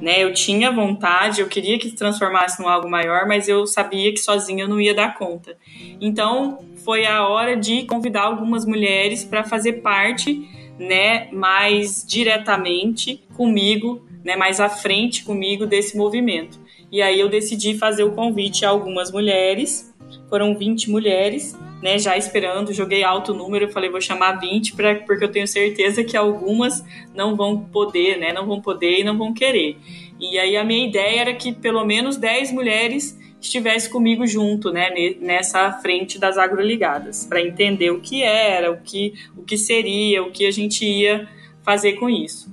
Né? 0.00 0.22
Eu 0.22 0.32
tinha 0.32 0.70
vontade, 0.70 1.40
eu 1.40 1.48
queria 1.48 1.78
que 1.78 1.90
se 1.90 1.96
transformasse 1.96 2.62
em 2.62 2.66
algo 2.66 2.88
maior, 2.88 3.26
mas 3.26 3.48
eu 3.48 3.66
sabia 3.66 4.12
que 4.12 4.18
sozinha 4.18 4.64
eu 4.64 4.68
não 4.68 4.80
ia 4.80 4.94
dar 4.94 5.14
conta. 5.14 5.56
Então, 6.00 6.64
foi 6.84 7.06
a 7.06 7.26
hora 7.26 7.56
de 7.56 7.84
convidar 7.84 8.22
algumas 8.22 8.64
mulheres 8.64 9.24
para 9.24 9.44
fazer 9.44 9.74
parte, 9.74 10.48
né, 10.78 11.28
mais 11.32 12.04
diretamente 12.06 13.22
comigo, 13.36 14.04
né, 14.24 14.36
mais 14.36 14.60
à 14.60 14.68
frente 14.68 15.24
comigo 15.24 15.66
desse 15.66 15.96
movimento. 15.96 16.58
E 16.90 17.02
aí 17.02 17.18
eu 17.18 17.28
decidi 17.28 17.76
fazer 17.76 18.04
o 18.04 18.12
convite 18.12 18.64
a 18.64 18.68
algumas 18.68 19.10
mulheres, 19.10 19.92
foram 20.28 20.56
20 20.56 20.90
mulheres, 20.90 21.56
né, 21.84 21.98
já 21.98 22.16
esperando, 22.16 22.72
joguei 22.72 23.04
alto 23.04 23.34
número, 23.34 23.70
falei 23.70 23.90
vou 23.90 24.00
chamar 24.00 24.40
20 24.40 24.72
pra, 24.72 24.94
porque 24.94 25.22
eu 25.22 25.30
tenho 25.30 25.46
certeza 25.46 26.02
que 26.02 26.16
algumas 26.16 26.82
não 27.14 27.36
vão 27.36 27.58
poder, 27.58 28.18
né, 28.18 28.32
não 28.32 28.46
vão 28.46 28.58
poder 28.58 29.00
e 29.00 29.04
não 29.04 29.18
vão 29.18 29.34
querer. 29.34 29.76
E 30.18 30.38
aí 30.38 30.56
a 30.56 30.64
minha 30.64 30.88
ideia 30.88 31.20
era 31.20 31.34
que 31.34 31.52
pelo 31.52 31.84
menos 31.84 32.16
10 32.16 32.52
mulheres 32.52 33.20
estivesse 33.38 33.90
comigo 33.90 34.26
junto, 34.26 34.72
né, 34.72 34.88
nessa 35.20 35.72
frente 35.72 36.18
das 36.18 36.38
agroligadas, 36.38 37.26
para 37.26 37.42
entender 37.42 37.90
o 37.90 38.00
que 38.00 38.22
era, 38.22 38.72
o 38.72 38.78
que, 38.78 39.12
o 39.36 39.42
que 39.42 39.58
seria, 39.58 40.22
o 40.22 40.30
que 40.32 40.46
a 40.46 40.50
gente 40.50 40.86
ia 40.86 41.28
fazer 41.62 41.96
com 41.96 42.08
isso. 42.08 42.50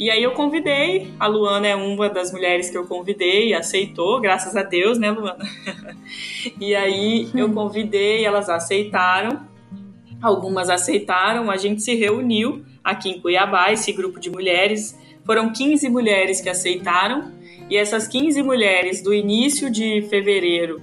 E 0.00 0.10
aí 0.10 0.22
eu 0.22 0.30
convidei, 0.30 1.12
a 1.20 1.26
Luana 1.26 1.66
é 1.66 1.76
uma 1.76 2.08
das 2.08 2.32
mulheres 2.32 2.70
que 2.70 2.78
eu 2.78 2.86
convidei, 2.86 3.52
aceitou, 3.52 4.18
graças 4.18 4.56
a 4.56 4.62
Deus, 4.62 4.96
né, 4.96 5.10
Luana? 5.10 5.46
e 6.58 6.74
aí 6.74 7.28
eu 7.34 7.52
convidei, 7.52 8.24
elas 8.24 8.48
aceitaram, 8.48 9.46
algumas 10.22 10.70
aceitaram, 10.70 11.50
a 11.50 11.58
gente 11.58 11.82
se 11.82 11.94
reuniu 11.94 12.64
aqui 12.82 13.10
em 13.10 13.20
Cuiabá, 13.20 13.72
esse 13.72 13.92
grupo 13.92 14.18
de 14.18 14.30
mulheres, 14.30 14.98
foram 15.22 15.52
15 15.52 15.90
mulheres 15.90 16.40
que 16.40 16.48
aceitaram, 16.48 17.32
e 17.68 17.76
essas 17.76 18.08
15 18.08 18.42
mulheres 18.42 19.02
do 19.02 19.12
início 19.12 19.70
de 19.70 20.00
fevereiro 20.08 20.80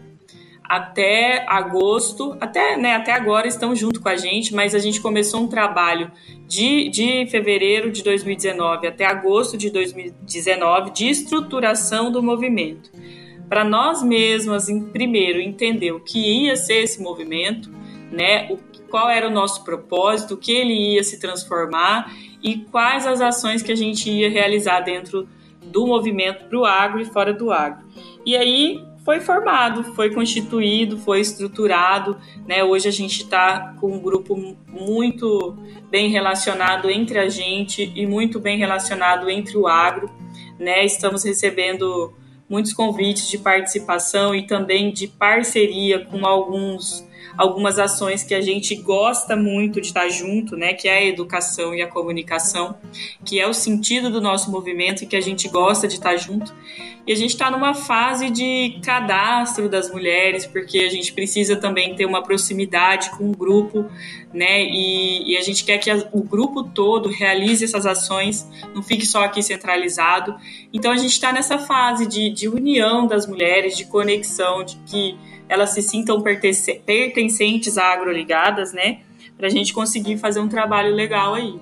até 0.68 1.46
agosto, 1.48 2.36
até, 2.42 2.76
né, 2.78 2.96
até 2.96 3.14
agora 3.14 3.48
estão 3.48 3.74
junto 3.74 4.02
com 4.02 4.10
a 4.10 4.18
gente, 4.18 4.54
mas 4.54 4.76
a 4.76 4.80
gente 4.80 5.00
começou 5.00 5.42
um 5.42 5.48
trabalho 5.48 6.12
de, 6.46 6.90
de 6.90 7.26
fevereiro 7.28 7.90
de 7.92 8.04
2019 8.04 8.86
até 8.86 9.06
agosto 9.06 9.58
de 9.58 9.70
2019 9.70 10.92
de 10.92 11.10
estruturação 11.10 12.12
do 12.12 12.22
movimento. 12.22 12.92
Para 13.48 13.64
nós 13.64 14.04
mesmas, 14.04 14.68
em, 14.68 14.84
primeiro, 14.84 15.40
entender 15.40 15.94
o 15.94 16.02
que 16.02 16.44
ia 16.44 16.58
ser 16.58 16.84
esse 16.84 17.02
movimento, 17.02 17.72
né, 18.12 18.50
o, 18.52 18.58
qual 18.90 19.10
era 19.10 19.28
o 19.28 19.32
nosso 19.32 19.64
propósito, 19.64 20.34
o 20.34 20.38
que 20.38 20.52
ele 20.52 20.96
ia 20.96 21.04
se 21.04 21.18
transformar 21.18 22.14
e 22.44 22.58
quais 22.58 23.08
as 23.08 23.22
ações 23.22 23.62
que 23.62 23.72
a 23.72 23.76
gente 23.76 24.10
ia 24.10 24.30
realizar 24.30 24.82
dentro 24.82 25.28
do 25.62 25.88
movimento 25.88 26.46
para 26.46 26.58
o 26.58 26.66
agro 26.66 27.00
e 27.00 27.06
fora 27.06 27.34
do 27.34 27.52
agro. 27.52 27.86
E 28.26 28.36
aí 28.36 28.82
foi 29.08 29.22
formado, 29.22 29.86
foi 29.96 30.14
constituído, 30.14 30.98
foi 30.98 31.22
estruturado. 31.22 32.18
Né? 32.46 32.62
Hoje 32.62 32.90
a 32.90 32.92
gente 32.92 33.24
está 33.24 33.74
com 33.80 33.94
um 33.94 34.02
grupo 34.02 34.36
muito 34.68 35.58
bem 35.90 36.10
relacionado 36.10 36.90
entre 36.90 37.18
a 37.18 37.30
gente 37.30 37.90
e 37.96 38.06
muito 38.06 38.38
bem 38.38 38.58
relacionado 38.58 39.30
entre 39.30 39.58
o 39.58 39.66
agro. 39.66 40.12
Né? 40.60 40.84
Estamos 40.84 41.24
recebendo 41.24 42.14
muitos 42.50 42.74
convites 42.74 43.30
de 43.30 43.38
participação 43.38 44.36
e 44.36 44.46
também 44.46 44.92
de 44.92 45.08
parceria 45.08 46.04
com 46.04 46.26
alguns 46.26 47.07
algumas 47.38 47.78
ações 47.78 48.24
que 48.24 48.34
a 48.34 48.42
gente 48.42 48.76
gosta 48.76 49.36
muito 49.36 49.80
de 49.80 49.88
estar 49.88 50.10
junto, 50.10 50.58
né, 50.58 50.74
que 50.74 50.88
é 50.88 50.98
a 50.98 51.06
educação 51.06 51.76
e 51.76 51.82
a 51.82 51.88
comunicação, 51.88 52.78
que 53.24 53.40
é 53.40 53.48
o 53.48 53.54
sentido 53.54 54.10
do 54.10 54.20
nosso 54.20 54.50
movimento 54.50 55.04
e 55.04 55.08
que 55.08 55.16
a 55.16 55.22
gente 55.22 55.48
gosta 55.48 55.88
de 55.88 55.96
estar 55.96 56.18
junto. 56.18 56.54
E 57.06 57.14
a 57.14 57.16
gente 57.16 57.30
está 57.30 57.50
numa 57.50 57.74
fase 57.74 58.30
de 58.30 58.82
cadastro 58.84 59.70
das 59.70 59.90
mulheres, 59.90 60.46
porque 60.46 60.80
a 60.80 60.90
gente 60.90 61.14
precisa 61.14 61.56
também 61.56 61.96
ter 61.96 62.06
uma 62.06 62.22
proximidade 62.22 63.12
com 63.12 63.30
o 63.30 63.32
grupo, 63.32 63.86
né? 64.34 64.62
E, 64.64 65.32
e 65.32 65.38
a 65.38 65.42
gente 65.42 65.64
quer 65.64 65.78
que 65.78 65.90
a, 65.90 66.06
o 66.12 66.22
grupo 66.22 66.64
todo 66.66 67.08
realize 67.08 67.64
essas 67.64 67.86
ações, 67.86 68.46
não 68.76 68.84
fique 68.84 69.06
só 69.06 69.24
aqui 69.24 69.42
centralizado. 69.42 70.36
Então 70.74 70.92
a 70.92 70.98
gente 70.98 71.14
está 71.14 71.32
nessa 71.32 71.58
fase 71.58 72.06
de, 72.06 72.30
de 72.30 72.50
união 72.50 73.08
das 73.08 73.26
mulheres, 73.26 73.78
de 73.78 73.86
conexão, 73.86 74.66
de 74.66 74.76
que 74.86 75.18
elas 75.50 75.70
se 75.70 75.82
sintam 75.82 76.22
pertencentes 76.22 76.84
a 77.78 77.94
agroligadas, 77.94 78.74
né? 78.74 79.00
Para 79.38 79.48
a 79.48 79.50
gente 79.50 79.74
conseguir 79.74 80.18
fazer 80.18 80.40
um 80.40 80.48
trabalho 80.48 80.94
legal 80.94 81.34
aí. 81.36 81.60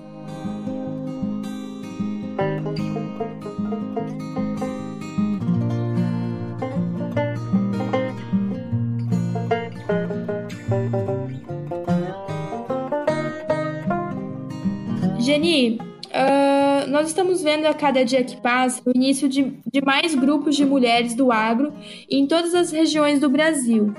Geni, 15.26 15.76
uh, 15.76 16.88
nós 16.88 17.08
estamos 17.08 17.42
vendo 17.42 17.66
a 17.66 17.74
cada 17.74 18.04
dia 18.04 18.22
que 18.22 18.36
passa 18.36 18.80
o 18.86 18.92
início 18.94 19.28
de, 19.28 19.54
de 19.70 19.84
mais 19.84 20.14
grupos 20.14 20.54
de 20.54 20.64
mulheres 20.64 21.14
do 21.14 21.32
agro 21.32 21.72
em 22.08 22.26
todas 22.26 22.54
as 22.54 22.70
regiões 22.70 23.18
do 23.18 23.28
Brasil. 23.28 23.92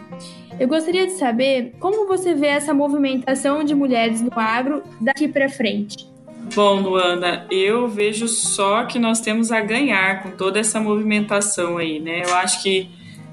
Eu 0.59 0.67
gostaria 0.67 1.05
de 1.05 1.13
saber 1.13 1.75
como 1.79 2.07
você 2.07 2.33
vê 2.33 2.47
essa 2.47 2.73
movimentação 2.73 3.63
de 3.63 3.75
mulheres 3.75 4.21
no 4.21 4.31
agro 4.35 4.81
daqui 4.99 5.27
para 5.27 5.47
frente. 5.49 6.09
Bom, 6.55 6.81
Luana, 6.81 7.45
eu 7.51 7.87
vejo 7.87 8.27
só 8.27 8.85
que 8.85 8.97
nós 8.97 9.19
temos 9.19 9.51
a 9.51 9.61
ganhar 9.61 10.23
com 10.23 10.31
toda 10.31 10.59
essa 10.59 10.79
movimentação 10.79 11.77
aí, 11.77 11.99
né? 11.99 12.23
Eu 12.25 12.35
acho 12.35 12.63
que 12.63 12.89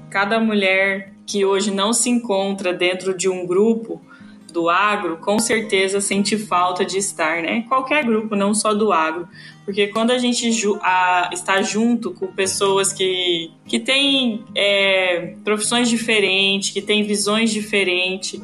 cada 0.09 0.39
mulher 0.39 1.13
que 1.25 1.43
hoje 1.43 1.71
não 1.71 1.93
se 1.93 2.09
encontra 2.09 2.71
dentro 2.71 3.17
de 3.17 3.27
um 3.27 3.47
grupo 3.47 4.01
do 4.55 4.69
agro, 4.69 5.17
com 5.17 5.37
certeza 5.37 5.99
sente 5.99 6.37
falta 6.37 6.85
de 6.85 6.97
estar, 6.97 7.41
né? 7.41 7.65
Qualquer 7.67 8.05
grupo, 8.05 8.37
não 8.37 8.53
só 8.53 8.73
do 8.73 8.93
agro. 8.93 9.27
Porque 9.65 9.87
quando 9.87 10.11
a 10.11 10.17
gente 10.17 10.49
ju 10.53 10.79
a, 10.81 11.29
está 11.33 11.61
junto 11.61 12.11
com 12.11 12.27
pessoas 12.27 12.93
que, 12.93 13.51
que 13.67 13.79
têm 13.79 14.45
é, 14.55 15.35
profissões 15.43 15.89
diferentes, 15.89 16.69
que 16.69 16.81
têm 16.81 17.03
visões 17.03 17.51
diferentes, 17.51 18.41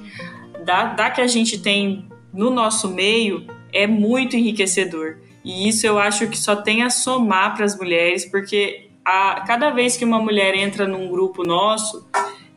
da, 0.65 0.93
da 0.93 1.09
que 1.09 1.21
a 1.21 1.27
gente 1.27 1.57
tem 1.57 2.05
no 2.33 2.49
nosso 2.49 2.89
meio, 2.89 3.47
é 3.71 3.87
muito 3.87 4.35
enriquecedor. 4.35 5.17
E 5.45 5.69
isso 5.69 5.87
eu 5.87 5.97
acho 5.97 6.27
que 6.27 6.37
só 6.37 6.57
tem 6.57 6.83
a 6.83 6.89
somar 6.89 7.55
para 7.55 7.63
as 7.63 7.77
mulheres, 7.77 8.25
porque 8.25 8.89
a, 9.05 9.45
cada 9.47 9.69
vez 9.69 9.95
que 9.95 10.03
uma 10.03 10.19
mulher 10.19 10.55
entra 10.55 10.85
num 10.85 11.09
grupo 11.09 11.43
nosso, 11.43 12.05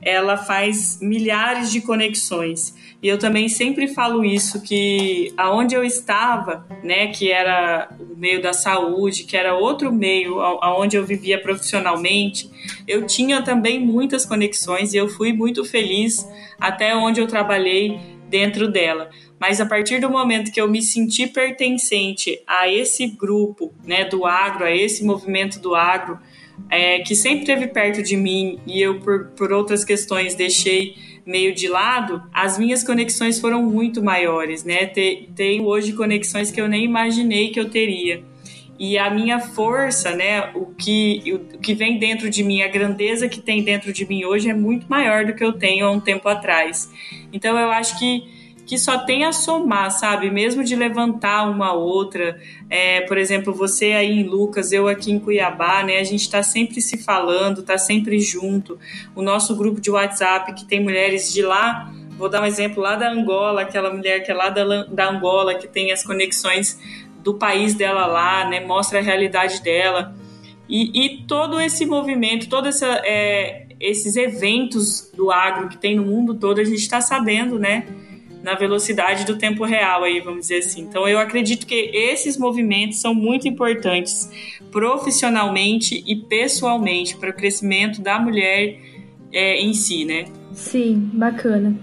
ela 0.04 0.36
faz 0.36 0.98
milhares 1.00 1.70
de 1.72 1.80
conexões. 1.80 2.74
E 3.02 3.08
eu 3.08 3.18
também 3.18 3.48
sempre 3.48 3.88
falo 3.88 4.24
isso 4.24 4.62
que 4.62 5.32
aonde 5.36 5.74
eu 5.74 5.84
estava, 5.84 6.66
né, 6.82 7.08
que 7.08 7.30
era 7.30 7.90
o 7.98 8.16
meio 8.16 8.40
da 8.40 8.52
saúde, 8.52 9.24
que 9.24 9.36
era 9.36 9.54
outro 9.54 9.92
meio 9.92 10.40
aonde 10.40 10.96
eu 10.96 11.04
vivia 11.04 11.40
profissionalmente, 11.40 12.50
eu 12.86 13.06
tinha 13.06 13.42
também 13.42 13.80
muitas 13.80 14.24
conexões 14.24 14.94
e 14.94 14.96
eu 14.96 15.08
fui 15.08 15.32
muito 15.32 15.64
feliz 15.64 16.26
até 16.58 16.94
onde 16.94 17.20
eu 17.20 17.26
trabalhei 17.26 17.98
dentro 18.28 18.68
dela. 18.68 19.10
Mas 19.46 19.60
a 19.60 19.66
partir 19.66 20.00
do 20.00 20.08
momento 20.08 20.50
que 20.50 20.58
eu 20.58 20.66
me 20.66 20.80
senti 20.80 21.26
pertencente 21.26 22.40
a 22.46 22.66
esse 22.66 23.06
grupo, 23.06 23.74
né, 23.84 24.06
do 24.06 24.24
agro, 24.24 24.64
a 24.64 24.74
esse 24.74 25.04
movimento 25.04 25.60
do 25.60 25.74
agro, 25.74 26.18
é, 26.70 27.00
que 27.00 27.14
sempre 27.14 27.40
esteve 27.40 27.66
perto 27.66 28.02
de 28.02 28.16
mim 28.16 28.58
e 28.66 28.80
eu, 28.80 29.00
por, 29.00 29.26
por 29.36 29.52
outras 29.52 29.84
questões, 29.84 30.34
deixei 30.34 30.96
meio 31.26 31.54
de 31.54 31.68
lado, 31.68 32.22
as 32.32 32.56
minhas 32.56 32.82
conexões 32.82 33.38
foram 33.38 33.62
muito 33.62 34.02
maiores, 34.02 34.64
né? 34.64 34.86
Tenho 34.86 35.66
hoje 35.66 35.92
conexões 35.92 36.50
que 36.50 36.58
eu 36.58 36.66
nem 36.66 36.82
imaginei 36.82 37.50
que 37.50 37.60
eu 37.60 37.68
teria. 37.68 38.24
E 38.78 38.96
a 38.96 39.10
minha 39.10 39.38
força, 39.38 40.16
né, 40.16 40.52
o 40.54 40.66
que, 40.74 41.22
o 41.54 41.58
que 41.58 41.74
vem 41.74 41.98
dentro 41.98 42.30
de 42.30 42.42
mim, 42.42 42.62
a 42.62 42.68
grandeza 42.68 43.28
que 43.28 43.42
tem 43.42 43.62
dentro 43.62 43.92
de 43.92 44.06
mim 44.06 44.24
hoje 44.24 44.48
é 44.48 44.54
muito 44.54 44.86
maior 44.88 45.26
do 45.26 45.34
que 45.34 45.44
eu 45.44 45.52
tenho 45.52 45.84
há 45.84 45.90
um 45.90 46.00
tempo 46.00 46.26
atrás. 46.30 46.90
Então 47.30 47.58
eu 47.58 47.70
acho 47.70 47.98
que 47.98 48.33
que 48.66 48.78
só 48.78 48.98
tem 48.98 49.24
a 49.24 49.32
somar, 49.32 49.90
sabe? 49.90 50.30
Mesmo 50.30 50.64
de 50.64 50.74
levantar 50.74 51.48
uma 51.50 51.72
outra. 51.72 52.40
É, 52.70 53.02
por 53.02 53.18
exemplo, 53.18 53.52
você 53.52 53.92
aí 53.92 54.20
em 54.20 54.24
Lucas, 54.24 54.72
eu 54.72 54.88
aqui 54.88 55.12
em 55.12 55.18
Cuiabá, 55.18 55.82
né? 55.82 55.98
A 55.98 56.04
gente 56.04 56.22
está 56.22 56.42
sempre 56.42 56.80
se 56.80 56.96
falando, 56.96 57.60
está 57.60 57.76
sempre 57.76 58.18
junto. 58.20 58.78
O 59.14 59.22
nosso 59.22 59.54
grupo 59.56 59.80
de 59.80 59.90
WhatsApp, 59.90 60.54
que 60.54 60.64
tem 60.64 60.82
mulheres 60.82 61.32
de 61.32 61.42
lá. 61.42 61.92
Vou 62.16 62.28
dar 62.28 62.42
um 62.42 62.46
exemplo 62.46 62.82
lá 62.82 62.96
da 62.96 63.10
Angola, 63.10 63.62
aquela 63.62 63.92
mulher 63.92 64.20
que 64.20 64.30
é 64.30 64.34
lá 64.34 64.48
da, 64.48 64.84
da 64.84 65.10
Angola, 65.10 65.54
que 65.54 65.68
tem 65.68 65.92
as 65.92 66.02
conexões 66.02 66.80
do 67.22 67.34
país 67.34 67.74
dela 67.74 68.06
lá, 68.06 68.48
né? 68.48 68.60
Mostra 68.60 68.98
a 68.98 69.02
realidade 69.02 69.62
dela. 69.62 70.14
E, 70.68 71.04
e 71.04 71.26
todo 71.26 71.60
esse 71.60 71.84
movimento, 71.84 72.48
todos 72.48 72.80
é, 72.82 73.66
esses 73.78 74.16
eventos 74.16 75.10
do 75.14 75.30
agro 75.30 75.68
que 75.68 75.76
tem 75.76 75.96
no 75.96 76.04
mundo 76.04 76.34
todo, 76.34 76.60
a 76.60 76.64
gente 76.64 76.78
está 76.78 77.00
sabendo, 77.00 77.58
né? 77.58 77.86
Na 78.44 78.54
velocidade 78.54 79.24
do 79.24 79.38
tempo 79.38 79.64
real 79.64 80.04
aí, 80.04 80.20
vamos 80.20 80.40
dizer 80.40 80.58
assim. 80.58 80.82
Então 80.82 81.08
eu 81.08 81.18
acredito 81.18 81.66
que 81.66 81.74
esses 81.74 82.36
movimentos 82.36 83.00
são 83.00 83.14
muito 83.14 83.48
importantes 83.48 84.30
profissionalmente 84.70 86.04
e 86.06 86.14
pessoalmente 86.14 87.16
para 87.16 87.30
o 87.30 87.32
crescimento 87.32 88.02
da 88.02 88.20
mulher 88.20 88.78
é, 89.32 89.58
em 89.58 89.72
si, 89.72 90.04
né? 90.04 90.26
Sim, 90.52 91.10
bacana. 91.14 91.74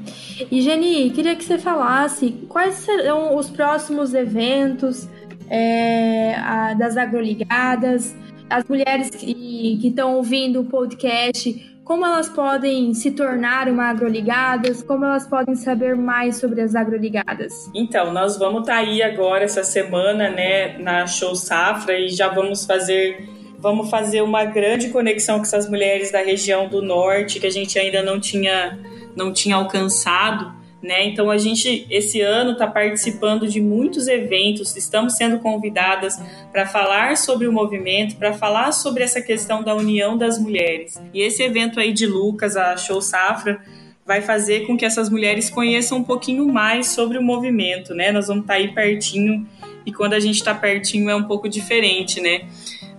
E 0.51 0.62
Geni, 0.62 1.10
queria 1.10 1.36
que 1.36 1.44
você 1.44 1.58
falasse 1.58 2.32
quais 2.48 2.75
serão 2.75 3.36
os 3.36 3.50
próximos 3.50 4.13
eventos 4.13 5.10
é, 5.50 6.36
a, 6.36 6.75
das 6.75 6.96
agroligadas, 6.96 8.15
as 8.48 8.63
mulheres 8.65 9.10
que 9.10 9.80
estão 9.84 10.15
ouvindo 10.15 10.62
o 10.62 10.65
podcast 10.65 11.70
como 11.83 12.05
elas 12.05 12.29
podem 12.29 12.93
se 12.93 13.11
tornar 13.11 13.67
uma 13.67 13.85
agroligadas, 13.85 14.84
como 14.84 15.06
elas 15.06 15.27
podem 15.27 15.56
saber 15.56 15.95
mais 15.95 16.38
sobre 16.38 16.62
as 16.62 16.75
agroligadas. 16.75 17.69
Então, 17.73 18.13
nós 18.13 18.38
vamos 18.38 18.62
estar 18.62 18.73
tá 18.73 18.79
aí 18.79 19.01
agora 19.01 19.43
essa 19.43 19.63
semana, 19.63 20.29
né, 20.29 20.77
na 20.77 21.08
Show 21.08 21.36
Safra 21.36 21.97
e 21.99 22.10
já 22.10 22.29
vamos 22.29 22.65
fazer 22.65 23.29
vamos 23.58 23.91
fazer 23.91 24.23
uma 24.23 24.43
grande 24.43 24.89
conexão 24.89 25.36
com 25.38 25.43
essas 25.43 25.69
mulheres 25.69 26.12
da 26.12 26.23
região 26.23 26.67
do 26.67 26.82
norte 26.82 27.39
que 27.39 27.45
a 27.45 27.51
gente 27.51 27.77
ainda 27.77 28.01
não 28.01 28.19
tinha 28.19 28.79
não 29.15 29.32
tinha 29.32 29.56
alcançado 29.56 30.61
né? 30.82 31.06
Então 31.06 31.30
a 31.30 31.38
gente 31.38 31.86
esse 31.89 32.22
ano 32.22 32.54
está 32.54 32.65
participando 32.65 33.48
de 33.48 33.62
muitos 33.62 34.08
eventos, 34.08 34.76
estamos 34.76 35.15
sendo 35.15 35.39
convidadas 35.39 36.20
para 36.52 36.65
falar 36.65 37.17
sobre 37.17 37.48
o 37.48 37.54
movimento, 37.54 38.15
para 38.15 38.34
falar 38.34 38.72
sobre 38.72 39.04
essa 39.04 39.22
questão 39.22 39.63
da 39.63 39.76
união 39.76 40.17
das 40.17 40.39
mulheres. 40.39 41.00
E 41.13 41.22
esse 41.22 41.44
evento 41.44 41.80
aí 41.80 41.94
de 41.94 42.08
Lucas, 42.08 42.58
a 42.58 42.76
Show 42.78 43.02
Safra, 43.02 43.62
vai 44.06 44.22
fazer 44.22 44.65
com 44.65 44.76
que 44.76 44.84
essas 44.84 45.10
mulheres 45.10 45.50
conheçam 45.50 46.00
um 46.00 46.04
pouquinho 46.04 46.46
mais 46.48 46.88
sobre 46.88 47.17
o 47.17 47.24
movimento, 47.24 47.94
né? 47.94 48.12
Nós 48.12 48.28
vamos 48.28 48.44
estar 48.44 48.56
tá 48.56 48.60
aí 48.60 48.74
pertinho 48.74 49.48
e 49.86 49.94
quando 49.94 50.13
a 50.13 50.20
gente 50.20 50.36
está 50.36 50.54
pertinho 50.54 51.10
é 51.10 51.15
um 51.15 51.24
pouco 51.24 51.48
diferente, 51.48 52.20
né? 52.20 52.41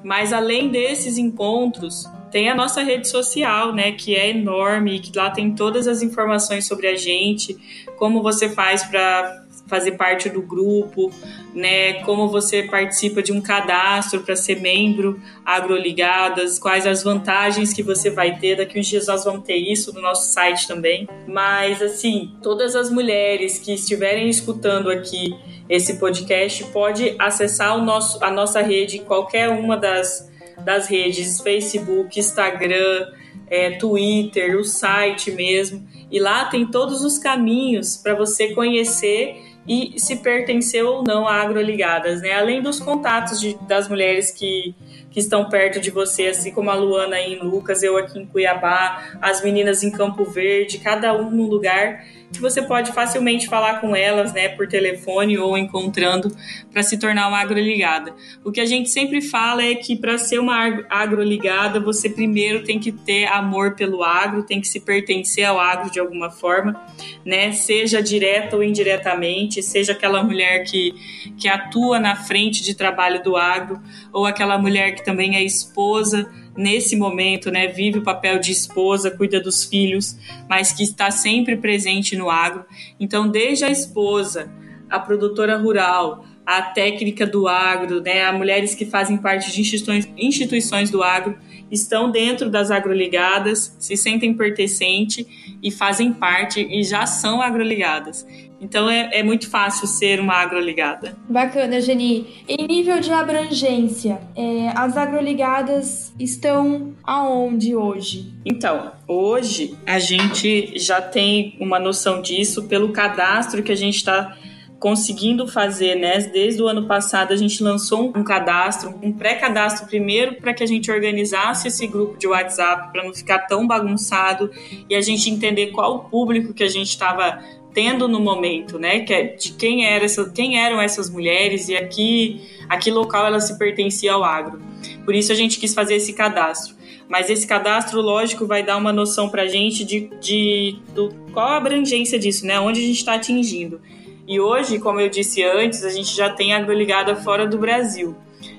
Mas 0.02 0.32
além 0.32 0.68
desses 0.68 1.18
encontros, 1.18 2.08
tem 2.32 2.48
a 2.48 2.54
nossa 2.54 2.82
rede 2.82 3.06
social, 3.06 3.74
né, 3.74 3.92
que 3.92 4.16
é 4.16 4.30
enorme, 4.30 4.98
que 4.98 5.16
lá 5.16 5.30
tem 5.30 5.54
todas 5.54 5.86
as 5.86 6.02
informações 6.02 6.66
sobre 6.66 6.88
a 6.88 6.96
gente, 6.96 7.56
como 7.96 8.22
você 8.22 8.48
faz 8.48 8.82
para 8.84 9.42
fazer 9.66 9.92
parte 9.92 10.28
do 10.28 10.42
grupo, 10.42 11.10
né, 11.54 12.02
como 12.04 12.28
você 12.28 12.62
participa 12.64 13.22
de 13.22 13.32
um 13.32 13.40
cadastro 13.40 14.20
para 14.20 14.34
ser 14.34 14.60
membro 14.60 15.20
agroligadas, 15.44 16.58
quais 16.58 16.86
as 16.86 17.02
vantagens 17.02 17.72
que 17.72 17.82
você 17.82 18.10
vai 18.10 18.38
ter, 18.38 18.56
daqui 18.56 18.78
uns 18.78 18.86
dias 18.86 19.06
nós 19.06 19.24
vamos 19.24 19.44
ter 19.44 19.56
isso 19.56 19.92
no 19.94 20.00
nosso 20.00 20.32
site 20.32 20.66
também. 20.66 21.08
Mas 21.28 21.80
assim, 21.82 22.32
todas 22.42 22.74
as 22.74 22.90
mulheres 22.90 23.58
que 23.58 23.72
estiverem 23.72 24.28
escutando 24.28 24.90
aqui 24.90 25.34
esse 25.68 25.98
podcast 25.98 26.64
pode 26.64 27.14
acessar 27.18 27.76
o 27.76 27.82
nosso, 27.82 28.22
a 28.22 28.30
nossa 28.30 28.60
rede 28.60 28.98
em 28.98 29.04
qualquer 29.04 29.48
uma 29.48 29.76
das 29.76 30.31
das 30.64 30.88
redes 30.88 31.40
Facebook, 31.40 32.18
Instagram, 32.18 33.06
é, 33.48 33.72
Twitter, 33.72 34.56
o 34.56 34.64
site 34.64 35.30
mesmo. 35.30 35.86
E 36.10 36.18
lá 36.20 36.44
tem 36.44 36.66
todos 36.66 37.02
os 37.02 37.18
caminhos 37.18 37.96
para 37.96 38.14
você 38.14 38.54
conhecer 38.54 39.52
e 39.66 39.94
se 39.98 40.16
pertencer 40.16 40.84
ou 40.84 41.04
não 41.04 41.28
a 41.28 41.40
Agroligadas, 41.40 42.20
né? 42.20 42.32
Além 42.32 42.60
dos 42.60 42.80
contatos 42.80 43.40
de, 43.40 43.56
das 43.66 43.88
mulheres 43.88 44.30
que, 44.30 44.74
que 45.12 45.20
estão 45.20 45.48
perto 45.48 45.78
de 45.80 45.90
você, 45.90 46.28
assim 46.28 46.50
como 46.50 46.70
a 46.70 46.74
Luana 46.74 47.16
aí 47.16 47.34
em 47.34 47.38
Lucas, 47.38 47.82
eu 47.82 47.96
aqui 47.96 48.18
em 48.18 48.26
Cuiabá, 48.26 49.18
as 49.20 49.42
meninas 49.42 49.82
em 49.82 49.90
Campo 49.90 50.24
Verde, 50.24 50.78
cada 50.78 51.14
um 51.14 51.30
num 51.30 51.46
lugar 51.46 52.02
que 52.32 52.40
você 52.40 52.62
pode 52.62 52.92
facilmente 52.92 53.46
falar 53.46 53.80
com 53.80 53.94
elas, 53.94 54.32
né, 54.32 54.48
por 54.48 54.66
telefone 54.66 55.38
ou 55.38 55.56
encontrando 55.56 56.34
para 56.72 56.82
se 56.82 56.98
tornar 56.98 57.28
uma 57.28 57.38
agroligada. 57.38 58.14
O 58.42 58.50
que 58.50 58.60
a 58.60 58.64
gente 58.64 58.88
sempre 58.88 59.20
fala 59.20 59.62
é 59.62 59.74
que 59.74 59.94
para 59.94 60.16
ser 60.16 60.38
uma 60.38 60.84
agroligada, 60.88 61.78
você 61.78 62.08
primeiro 62.08 62.64
tem 62.64 62.78
que 62.78 62.90
ter 62.90 63.26
amor 63.26 63.74
pelo 63.74 64.02
agro, 64.02 64.42
tem 64.42 64.60
que 64.60 64.66
se 64.66 64.80
pertencer 64.80 65.44
ao 65.44 65.60
agro 65.60 65.90
de 65.90 66.00
alguma 66.00 66.30
forma, 66.30 66.80
né, 67.24 67.52
seja 67.52 68.02
direta 68.02 68.56
ou 68.56 68.64
indiretamente, 68.64 69.62
seja 69.62 69.92
aquela 69.92 70.22
mulher 70.22 70.64
que, 70.64 70.94
que 71.36 71.48
atua 71.48 72.00
na 72.00 72.16
frente 72.16 72.62
de 72.62 72.74
trabalho 72.74 73.22
do 73.22 73.36
agro 73.36 73.80
ou 74.12 74.24
aquela 74.24 74.56
mulher 74.56 74.94
que 74.94 75.01
também 75.02 75.36
é 75.36 75.42
esposa 75.42 76.30
nesse 76.56 76.96
momento, 76.96 77.50
né, 77.50 77.68
vive 77.68 77.98
o 77.98 78.02
papel 78.02 78.38
de 78.38 78.52
esposa, 78.52 79.10
cuida 79.10 79.40
dos 79.40 79.64
filhos, 79.64 80.16
mas 80.48 80.72
que 80.72 80.82
está 80.82 81.10
sempre 81.10 81.56
presente 81.56 82.16
no 82.16 82.28
agro. 82.28 82.64
Então, 83.00 83.28
desde 83.28 83.64
a 83.64 83.70
esposa, 83.70 84.50
a 84.88 84.98
produtora 84.98 85.56
rural, 85.56 86.24
a 86.44 86.60
técnica 86.60 87.26
do 87.26 87.48
agro, 87.48 88.00
né, 88.00 88.24
a 88.24 88.32
mulheres 88.32 88.74
que 88.74 88.84
fazem 88.84 89.16
parte 89.16 89.50
de 89.52 89.60
instituições, 89.60 90.08
instituições 90.16 90.90
do 90.90 91.02
agro, 91.02 91.36
estão 91.72 92.10
dentro 92.10 92.50
das 92.50 92.70
agroligadas, 92.70 93.74
se 93.80 93.96
sentem 93.96 94.34
pertencente 94.34 95.26
e 95.62 95.70
fazem 95.70 96.12
parte 96.12 96.60
e 96.60 96.84
já 96.84 97.06
são 97.06 97.40
agroligadas. 97.40 98.26
Então 98.60 98.88
é, 98.88 99.10
é 99.12 99.22
muito 99.24 99.50
fácil 99.50 99.88
ser 99.88 100.20
uma 100.20 100.34
agroligada. 100.34 101.16
Bacana, 101.28 101.80
Geni. 101.80 102.44
Em 102.46 102.66
nível 102.68 103.00
de 103.00 103.10
abrangência, 103.10 104.20
é, 104.36 104.68
as 104.76 104.96
agroligadas 104.96 106.14
estão 106.16 106.94
aonde 107.02 107.74
hoje? 107.74 108.32
Então, 108.44 108.92
hoje 109.08 109.76
a 109.84 109.98
gente 109.98 110.78
já 110.78 111.00
tem 111.00 111.56
uma 111.58 111.80
noção 111.80 112.22
disso 112.22 112.68
pelo 112.68 112.92
cadastro 112.92 113.64
que 113.64 113.72
a 113.72 113.76
gente 113.76 113.96
está 113.96 114.36
conseguindo 114.82 115.46
fazer, 115.46 115.94
né? 115.94 116.18
Desde 116.18 116.60
o 116.60 116.66
ano 116.66 116.88
passado 116.88 117.32
a 117.32 117.36
gente 117.36 117.62
lançou 117.62 118.12
um 118.16 118.24
cadastro, 118.24 118.92
um 119.00 119.12
pré-cadastro 119.12 119.86
primeiro 119.86 120.34
para 120.40 120.52
que 120.52 120.60
a 120.60 120.66
gente 120.66 120.90
organizasse 120.90 121.68
esse 121.68 121.86
grupo 121.86 122.18
de 122.18 122.26
WhatsApp 122.26 122.90
para 122.90 123.04
não 123.04 123.14
ficar 123.14 123.46
tão 123.46 123.64
bagunçado 123.64 124.50
e 124.90 124.96
a 124.96 125.00
gente 125.00 125.30
entender 125.30 125.68
qual 125.68 125.94
o 125.94 125.98
público 126.00 126.52
que 126.52 126.64
a 126.64 126.68
gente 126.68 126.88
estava 126.88 127.38
tendo 127.72 128.08
no 128.08 128.18
momento, 128.18 128.76
né? 128.76 129.00
Que 129.00 129.14
é 129.14 129.22
de 129.22 129.52
quem, 129.52 129.86
era 129.86 130.04
essa, 130.04 130.28
quem 130.30 130.58
eram 130.58 130.80
essas 130.80 131.08
mulheres 131.08 131.68
e 131.68 131.76
aqui, 131.76 132.42
aqui 132.68 132.90
local 132.90 133.24
ela 133.24 133.38
se 133.38 133.56
pertencia 133.56 134.12
ao 134.12 134.24
agro. 134.24 134.60
Por 135.04 135.14
isso 135.14 135.30
a 135.30 135.36
gente 135.36 135.60
quis 135.60 135.72
fazer 135.72 135.94
esse 135.94 136.12
cadastro. 136.12 136.74
Mas 137.08 137.30
esse 137.30 137.46
cadastro, 137.46 138.00
lógico, 138.00 138.48
vai 138.48 138.64
dar 138.64 138.76
uma 138.76 138.92
noção 138.92 139.28
para 139.28 139.42
a 139.42 139.46
gente 139.46 139.84
de, 139.84 140.10
de 140.20 140.76
do, 140.92 141.14
qual 141.32 141.46
a 141.46 141.56
abrangência 141.56 142.18
disso, 142.18 142.44
né? 142.44 142.58
Onde 142.58 142.80
a 142.80 142.82
gente 142.82 142.98
está 142.98 143.14
atingindo. 143.14 143.80
E 144.26 144.40
hoje, 144.40 144.78
como 144.78 145.00
eu 145.00 145.08
disse 145.08 145.42
antes, 145.42 145.84
a 145.84 145.90
gente 145.90 146.14
já 146.14 146.30
tem 146.30 146.54
agroligada 146.54 147.16
fora 147.16 147.46
do 147.46 147.58
Brasil. 147.58 148.16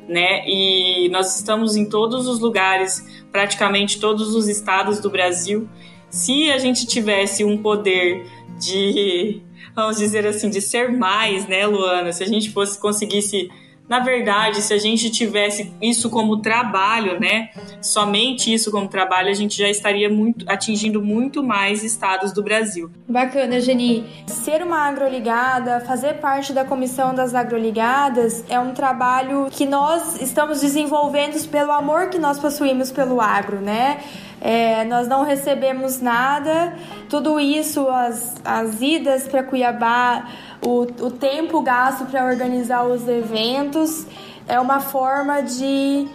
Né? 0.07 0.47
E 0.47 1.09
nós 1.09 1.35
estamos 1.35 1.75
em 1.75 1.85
todos 1.85 2.27
os 2.27 2.39
lugares, 2.39 3.05
praticamente 3.31 3.99
todos 3.99 4.35
os 4.35 4.47
estados 4.47 4.99
do 4.99 5.09
Brasil. 5.09 5.67
Se 6.09 6.51
a 6.51 6.57
gente 6.57 6.85
tivesse 6.85 7.43
um 7.43 7.57
poder 7.57 8.25
de, 8.59 9.41
vamos 9.73 9.97
dizer 9.97 10.27
assim, 10.27 10.49
de 10.49 10.61
ser 10.61 10.91
mais, 10.91 11.47
né, 11.47 11.65
Luana? 11.65 12.11
Se 12.11 12.23
a 12.23 12.27
gente 12.27 12.51
fosse 12.51 12.79
conseguisse 12.79 13.49
na 13.93 13.99
verdade, 13.99 14.59
se 14.63 14.73
a 14.73 14.77
gente 14.79 15.11
tivesse 15.11 15.71
isso 15.79 16.09
como 16.09 16.41
trabalho, 16.41 17.19
né, 17.19 17.49
somente 17.79 18.51
isso 18.51 18.71
como 18.71 18.87
trabalho, 18.87 19.29
a 19.29 19.35
gente 19.35 19.55
já 19.55 19.69
estaria 19.69 20.09
muito, 20.09 20.49
atingindo 20.49 20.99
muito 20.99 21.43
mais 21.43 21.83
estados 21.83 22.33
do 22.33 22.41
Brasil. 22.41 22.89
Bacana, 23.07 23.59
Geni. 23.59 24.03
Ser 24.25 24.63
uma 24.63 24.87
agroligada, 24.87 25.79
fazer 25.81 26.15
parte 26.15 26.53
da 26.53 26.65
comissão 26.65 27.13
das 27.13 27.35
agroligadas 27.35 28.43
é 28.49 28.59
um 28.59 28.73
trabalho 28.73 29.47
que 29.51 29.67
nós 29.67 30.19
estamos 30.19 30.61
desenvolvendo 30.61 31.47
pelo 31.49 31.71
amor 31.71 32.09
que 32.09 32.17
nós 32.17 32.39
possuímos 32.39 32.91
pelo 32.91 33.21
agro, 33.21 33.61
né? 33.61 33.99
É, 34.45 34.83
nós 34.83 35.07
não 35.07 35.23
recebemos 35.23 36.01
nada, 36.01 36.73
tudo 37.07 37.39
isso, 37.39 37.87
as, 37.87 38.35
as 38.43 38.81
idas 38.81 39.25
para 39.25 39.41
Cuiabá, 39.41 40.27
o, 40.61 40.81
o 40.81 41.09
tempo 41.09 41.61
gasto 41.61 42.03
para 42.07 42.25
organizar 42.25 42.83
os 42.83 43.07
eventos, 43.07 44.05
é 44.45 44.59
uma 44.59 44.81
forma 44.81 45.41
de, 45.41 46.05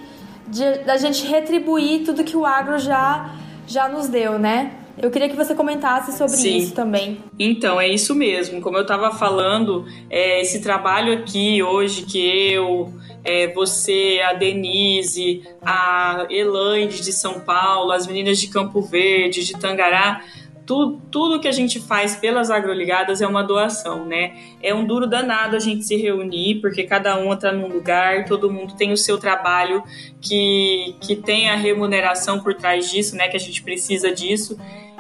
de 0.46 0.78
da 0.84 0.98
gente 0.98 1.26
retribuir 1.26 2.04
tudo 2.04 2.22
que 2.22 2.36
o 2.36 2.44
agro 2.44 2.78
já, 2.78 3.30
já 3.66 3.88
nos 3.88 4.08
deu, 4.08 4.38
né? 4.38 4.72
Eu 5.00 5.10
queria 5.10 5.28
que 5.28 5.36
você 5.36 5.54
comentasse 5.54 6.16
sobre 6.16 6.36
Sim. 6.36 6.56
isso 6.56 6.74
também. 6.74 7.18
Então, 7.38 7.80
é 7.80 7.88
isso 7.88 8.14
mesmo. 8.14 8.60
Como 8.60 8.76
eu 8.76 8.82
estava 8.82 9.10
falando, 9.12 9.86
é, 10.10 10.40
esse 10.40 10.60
trabalho 10.60 11.12
aqui 11.12 11.62
hoje 11.62 12.02
que 12.02 12.52
eu, 12.52 12.92
é, 13.24 13.52
você, 13.52 14.20
a 14.28 14.32
Denise, 14.32 15.42
a 15.62 16.26
Elaine 16.28 16.88
de 16.88 17.12
São 17.12 17.40
Paulo, 17.40 17.92
as 17.92 18.06
meninas 18.06 18.40
de 18.40 18.48
Campo 18.48 18.80
Verde, 18.80 19.44
de 19.44 19.52
Tangará, 19.58 20.22
tudo, 20.68 21.00
tudo 21.10 21.40
que 21.40 21.48
a 21.48 21.52
gente 21.52 21.80
faz 21.80 22.14
pelas 22.14 22.50
agroligadas 22.50 23.22
é 23.22 23.26
uma 23.26 23.42
doação, 23.42 24.04
né? 24.04 24.36
É 24.62 24.74
um 24.74 24.84
duro 24.84 25.06
danado 25.06 25.56
a 25.56 25.58
gente 25.58 25.82
se 25.82 25.96
reunir, 25.96 26.56
porque 26.60 26.84
cada 26.84 27.18
um 27.18 27.32
está 27.32 27.50
num 27.50 27.68
lugar, 27.68 28.26
todo 28.26 28.52
mundo 28.52 28.74
tem 28.76 28.92
o 28.92 28.96
seu 28.96 29.16
trabalho 29.16 29.82
que, 30.20 30.94
que 31.00 31.16
tem 31.16 31.48
a 31.48 31.56
remuneração 31.56 32.40
por 32.40 32.52
trás 32.52 32.90
disso, 32.90 33.16
né? 33.16 33.28
Que 33.28 33.36
a 33.38 33.40
gente 33.40 33.62
precisa 33.62 34.12
disso. 34.12 34.58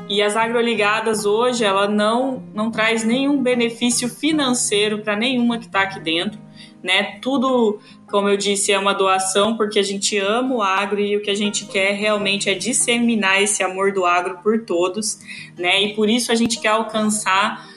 E 0.08 0.22
as 0.22 0.36
agroligadas 0.36 1.26
hoje, 1.26 1.64
ela 1.64 1.86
não, 1.86 2.42
não 2.54 2.70
traz 2.70 3.04
nenhum 3.04 3.42
benefício 3.42 4.08
financeiro 4.08 5.00
para 5.00 5.14
nenhuma 5.14 5.58
que 5.58 5.66
está 5.66 5.82
aqui 5.82 6.00
dentro, 6.00 6.40
né? 6.82 7.18
Tudo 7.20 7.78
como 8.10 8.28
eu 8.28 8.36
disse, 8.36 8.72
é 8.72 8.78
uma 8.78 8.94
doação 8.94 9.56
porque 9.56 9.78
a 9.78 9.82
gente 9.82 10.16
ama 10.18 10.54
o 10.54 10.62
agro 10.62 10.98
e 10.98 11.16
o 11.16 11.20
que 11.20 11.30
a 11.30 11.34
gente 11.34 11.66
quer 11.66 11.92
realmente 11.92 12.48
é 12.48 12.54
disseminar 12.54 13.42
esse 13.42 13.62
amor 13.62 13.92
do 13.92 14.04
agro 14.04 14.38
por 14.42 14.64
todos, 14.64 15.18
né? 15.58 15.82
E 15.82 15.94
por 15.94 16.08
isso 16.08 16.32
a 16.32 16.34
gente 16.34 16.58
quer 16.58 16.68
alcançar 16.68 17.68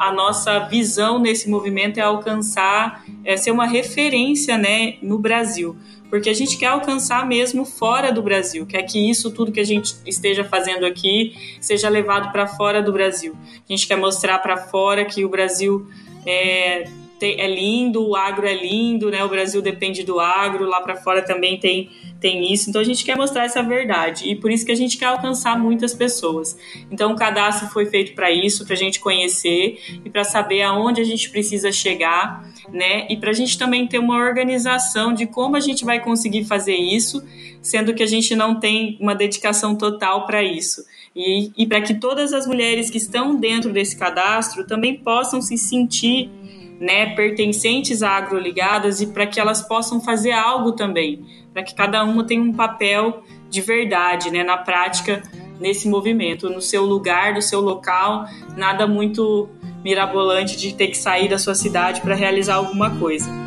a 0.00 0.12
nossa 0.12 0.60
visão 0.60 1.18
nesse 1.18 1.48
movimento 1.48 1.98
é 1.98 2.02
alcançar, 2.02 3.04
é 3.24 3.36
ser 3.36 3.50
uma 3.50 3.66
referência, 3.66 4.56
né, 4.56 4.94
no 5.02 5.18
Brasil 5.18 5.76
porque 6.08 6.30
a 6.30 6.34
gente 6.34 6.56
quer 6.56 6.66
alcançar 6.66 7.26
mesmo 7.26 7.64
fora 7.64 8.12
do 8.12 8.22
Brasil, 8.22 8.66
quer 8.66 8.82
que 8.82 9.10
isso 9.10 9.30
tudo 9.30 9.52
que 9.52 9.60
a 9.60 9.64
gente 9.64 9.94
esteja 10.06 10.44
fazendo 10.44 10.86
aqui 10.86 11.34
seja 11.60 11.88
levado 11.88 12.30
para 12.32 12.46
fora 12.46 12.82
do 12.82 12.92
Brasil. 12.92 13.34
A 13.68 13.72
gente 13.72 13.86
quer 13.86 13.96
mostrar 13.96 14.38
para 14.38 14.56
fora 14.56 15.04
que 15.04 15.24
o 15.24 15.28
Brasil 15.28 15.86
é, 16.24 16.88
é 17.20 17.46
lindo, 17.46 18.06
o 18.06 18.14
agro 18.14 18.46
é 18.46 18.54
lindo, 18.54 19.10
né? 19.10 19.24
O 19.24 19.28
Brasil 19.28 19.62
depende 19.62 20.02
do 20.02 20.20
agro, 20.20 20.64
lá 20.66 20.80
para 20.80 20.96
fora 20.96 21.22
também 21.22 21.58
tem, 21.58 21.90
tem 22.20 22.52
isso. 22.52 22.68
Então 22.68 22.80
a 22.80 22.84
gente 22.84 23.04
quer 23.04 23.16
mostrar 23.16 23.44
essa 23.44 23.62
verdade 23.62 24.28
e 24.28 24.34
por 24.34 24.50
isso 24.50 24.66
que 24.66 24.72
a 24.72 24.76
gente 24.76 24.98
quer 24.98 25.06
alcançar 25.06 25.58
muitas 25.58 25.94
pessoas. 25.94 26.58
Então 26.90 27.12
o 27.12 27.16
cadastro 27.16 27.68
foi 27.68 27.86
feito 27.86 28.14
para 28.14 28.30
isso, 28.30 28.64
para 28.64 28.74
a 28.74 28.78
gente 28.78 29.00
conhecer 29.00 29.78
e 30.04 30.10
para 30.10 30.24
saber 30.24 30.62
aonde 30.62 31.00
a 31.00 31.04
gente 31.04 31.30
precisa 31.30 31.72
chegar, 31.72 32.44
né? 32.68 33.06
E 33.08 33.16
para 33.16 33.30
a 33.30 33.34
gente 33.34 33.56
também 33.56 33.86
ter 33.86 33.98
uma 33.98 34.16
organização 34.16 35.12
de 35.14 35.26
como 35.26 35.56
a 35.56 35.60
gente 35.60 35.84
vai 35.84 36.00
conseguir 36.00 36.44
fazer 36.44 36.76
isso, 36.76 37.22
sendo 37.62 37.94
que 37.94 38.02
a 38.02 38.06
gente 38.06 38.34
não 38.36 38.60
tem 38.60 38.98
uma 39.00 39.14
dedicação 39.14 39.74
total 39.74 40.26
para 40.26 40.42
isso. 40.42 40.84
E, 41.14 41.50
e 41.56 41.66
para 41.66 41.80
que 41.80 41.94
todas 41.94 42.34
as 42.34 42.46
mulheres 42.46 42.90
que 42.90 42.98
estão 42.98 43.34
dentro 43.36 43.72
desse 43.72 43.96
cadastro 43.96 44.66
também 44.66 44.98
possam 44.98 45.40
se 45.40 45.56
sentir 45.56 46.30
né, 46.80 47.14
pertencentes 47.14 48.02
a 48.02 48.10
agroligadas 48.10 49.00
e 49.00 49.06
para 49.06 49.26
que 49.26 49.40
elas 49.40 49.62
possam 49.62 50.00
fazer 50.00 50.32
algo 50.32 50.72
também, 50.72 51.24
para 51.52 51.62
que 51.62 51.74
cada 51.74 52.04
uma 52.04 52.24
tenha 52.24 52.42
um 52.42 52.52
papel 52.52 53.22
de 53.48 53.60
verdade, 53.60 54.30
né, 54.30 54.42
na 54.42 54.56
prática 54.56 55.22
nesse 55.58 55.88
movimento, 55.88 56.50
no 56.50 56.60
seu 56.60 56.84
lugar, 56.84 57.34
no 57.34 57.42
seu 57.42 57.60
local, 57.60 58.26
nada 58.56 58.86
muito 58.86 59.48
mirabolante 59.82 60.56
de 60.56 60.74
ter 60.74 60.88
que 60.88 60.98
sair 60.98 61.28
da 61.28 61.38
sua 61.38 61.54
cidade 61.54 62.00
para 62.00 62.14
realizar 62.14 62.56
alguma 62.56 62.98
coisa. 62.98 63.45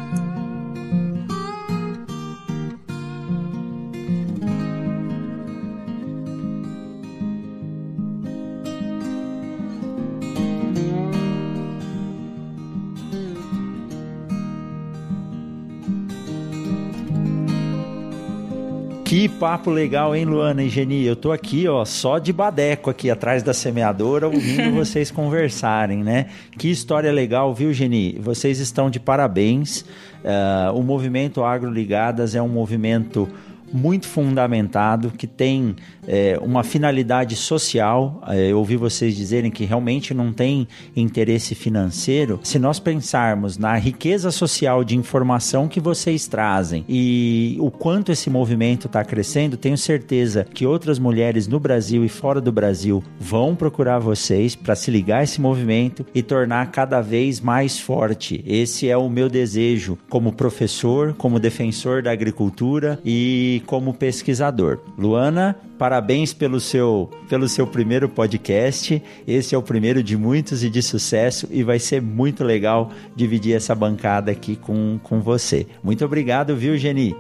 Que 19.10 19.28
papo 19.28 19.72
legal, 19.72 20.16
hein, 20.16 20.24
Luana 20.24 20.62
e 20.62 20.70
Geni? 20.70 21.04
Eu 21.04 21.16
tô 21.16 21.32
aqui, 21.32 21.68
ó, 21.68 21.84
só 21.84 22.20
de 22.20 22.32
badeco 22.32 22.92
aqui 22.92 23.10
atrás 23.10 23.42
da 23.42 23.56
semeadora, 23.56 24.28
ouvindo 24.28 24.70
vocês 24.78 25.10
conversarem, 25.10 26.04
né? 26.04 26.28
Que 26.60 26.70
história 26.70 27.12
legal, 27.12 27.52
viu, 27.52 27.74
Geni? 27.74 28.20
Vocês 28.20 28.60
estão 28.60 28.88
de 28.88 29.00
parabéns. 29.00 29.82
Uh, 29.82 30.76
o 30.76 30.84
movimento 30.84 31.44
Agro 31.44 31.72
Ligadas 31.72 32.36
é 32.36 32.42
um 32.42 32.48
movimento 32.48 33.28
muito 33.72 34.08
fundamentado, 34.08 35.12
que 35.12 35.28
tem 35.28 35.76
é, 36.08 36.38
uma 36.42 36.64
finalidade 36.64 37.36
social. 37.36 38.22
É, 38.28 38.52
eu 38.52 38.58
ouvi 38.58 38.76
vocês 38.76 39.16
dizerem 39.16 39.52
que 39.52 39.66
realmente 39.66 40.14
não 40.14 40.34
tem 40.34 40.68
interesse 40.96 41.56
financeiro. 41.56 42.40
Se 42.44 42.58
nós 42.58 42.80
pensarmos 42.80 43.58
na 43.58 43.76
riqueza 43.78 44.32
social 44.32 44.84
de 44.84 44.98
informação 44.98 45.68
que 45.68 45.80
vocês 45.80 46.28
trazem 46.28 46.84
e 46.88 47.58
o 47.60 47.70
quanto 47.70 48.12
esse 48.12 48.30
movimento 48.30 48.88
está 48.88 49.04
crescendo, 49.04 49.58
tenho 49.58 49.78
certeza 49.78 50.46
que 50.54 50.66
outras 50.66 50.98
mulheres 51.00 51.48
no 51.48 51.60
Brasil 51.60 52.04
e 52.04 52.10
fora 52.10 52.42
do 52.42 52.52
Brasil 52.52 53.04
vão 53.20 53.56
procurar 53.56 54.00
vocês 54.00 54.56
para 54.56 54.76
se 54.76 54.90
ligar 54.90 55.20
a 55.20 55.24
esse 55.24 55.40
movimento 55.40 56.06
e 56.14 56.22
tornar 56.22 56.72
cada 56.72 57.02
vez 57.02 57.40
mais 57.40 57.80
forte. 57.80 58.44
Esse 58.46 58.90
é 58.90 58.98
o 58.98 59.10
meu 59.10 59.30
desejo 59.30 59.98
como 60.10 60.34
professor, 60.34 61.14
como 61.14 61.40
defensor 61.40 62.02
da 62.02 62.12
agricultura 62.12 63.00
e 63.06 63.59
como 63.60 63.94
pesquisador. 63.94 64.80
Luana, 64.98 65.56
parabéns 65.78 66.34
pelo 66.34 66.60
seu, 66.60 67.10
pelo 67.28 67.48
seu 67.48 67.66
primeiro 67.66 68.10
podcast. 68.10 69.02
Esse 69.28 69.56
é 69.56 69.58
o 69.58 69.62
primeiro 69.62 70.02
de 70.04 70.18
muitos 70.18 70.64
e 70.64 70.70
de 70.70 70.82
sucesso 70.82 71.48
e 71.52 71.64
vai 71.64 71.80
ser 71.80 72.02
muito 72.02 72.44
legal 72.44 72.92
dividir 73.16 73.56
essa 73.56 73.74
bancada 73.74 74.32
aqui 74.32 74.56
com, 74.56 75.00
com 75.04 75.22
você. 75.22 75.68
Muito 75.84 76.04
obrigado, 76.04 76.56
viu, 76.56 76.78
Geni? 76.78 77.16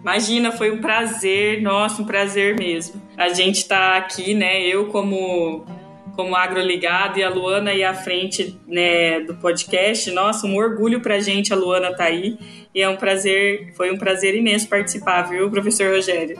Imagina, 0.00 0.52
foi 0.52 0.70
um 0.70 0.80
prazer, 0.80 1.60
nossa, 1.60 2.00
um 2.00 2.04
prazer 2.04 2.58
mesmo. 2.58 3.00
A 3.16 3.28
gente 3.30 3.56
está 3.56 3.96
aqui, 3.96 4.32
né? 4.32 4.60
Eu 4.60 4.86
como 4.86 5.66
como 6.18 6.34
agroligado 6.34 7.20
e 7.20 7.22
a 7.22 7.30
Luana 7.30 7.70
aí 7.70 7.84
à 7.84 7.94
frente 7.94 8.58
né, 8.66 9.20
do 9.20 9.36
podcast. 9.36 10.10
Nossa, 10.10 10.48
um 10.48 10.56
orgulho 10.56 11.00
pra 11.00 11.20
gente 11.20 11.52
a 11.52 11.56
Luana 11.56 11.94
tá 11.94 12.04
aí. 12.04 12.36
E 12.78 12.80
é 12.80 12.88
um 12.88 12.94
prazer, 12.94 13.72
foi 13.74 13.92
um 13.92 13.98
prazer 13.98 14.36
imenso 14.36 14.68
participar, 14.68 15.22
viu, 15.22 15.50
professor 15.50 15.96
Rogério? 15.96 16.38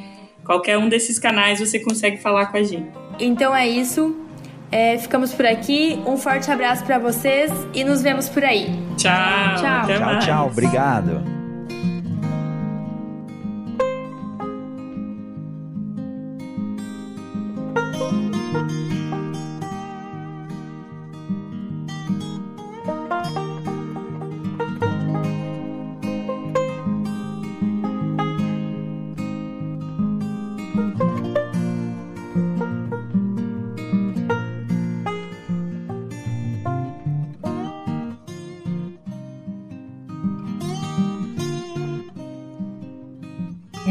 Qualquer 0.44 0.78
um 0.78 0.88
desses 0.88 1.18
canais 1.18 1.58
você 1.58 1.80
consegue 1.80 2.18
falar 2.18 2.46
com 2.46 2.56
a 2.56 2.62
gente. 2.62 2.88
Então 3.18 3.52
é 3.54 3.68
isso. 3.68 4.16
É, 4.70 4.96
ficamos 4.98 5.32
por 5.32 5.46
aqui. 5.46 6.00
Um 6.06 6.16
forte 6.16 6.50
abraço 6.50 6.84
para 6.84 6.98
vocês 6.98 7.52
e 7.72 7.84
nos 7.84 8.02
vemos 8.02 8.28
por 8.28 8.44
aí. 8.44 8.66
Tchau. 8.96 9.56
Tchau, 9.56 9.86
tchau. 9.86 10.18
tchau. 10.20 10.46
Obrigado. 10.48 11.36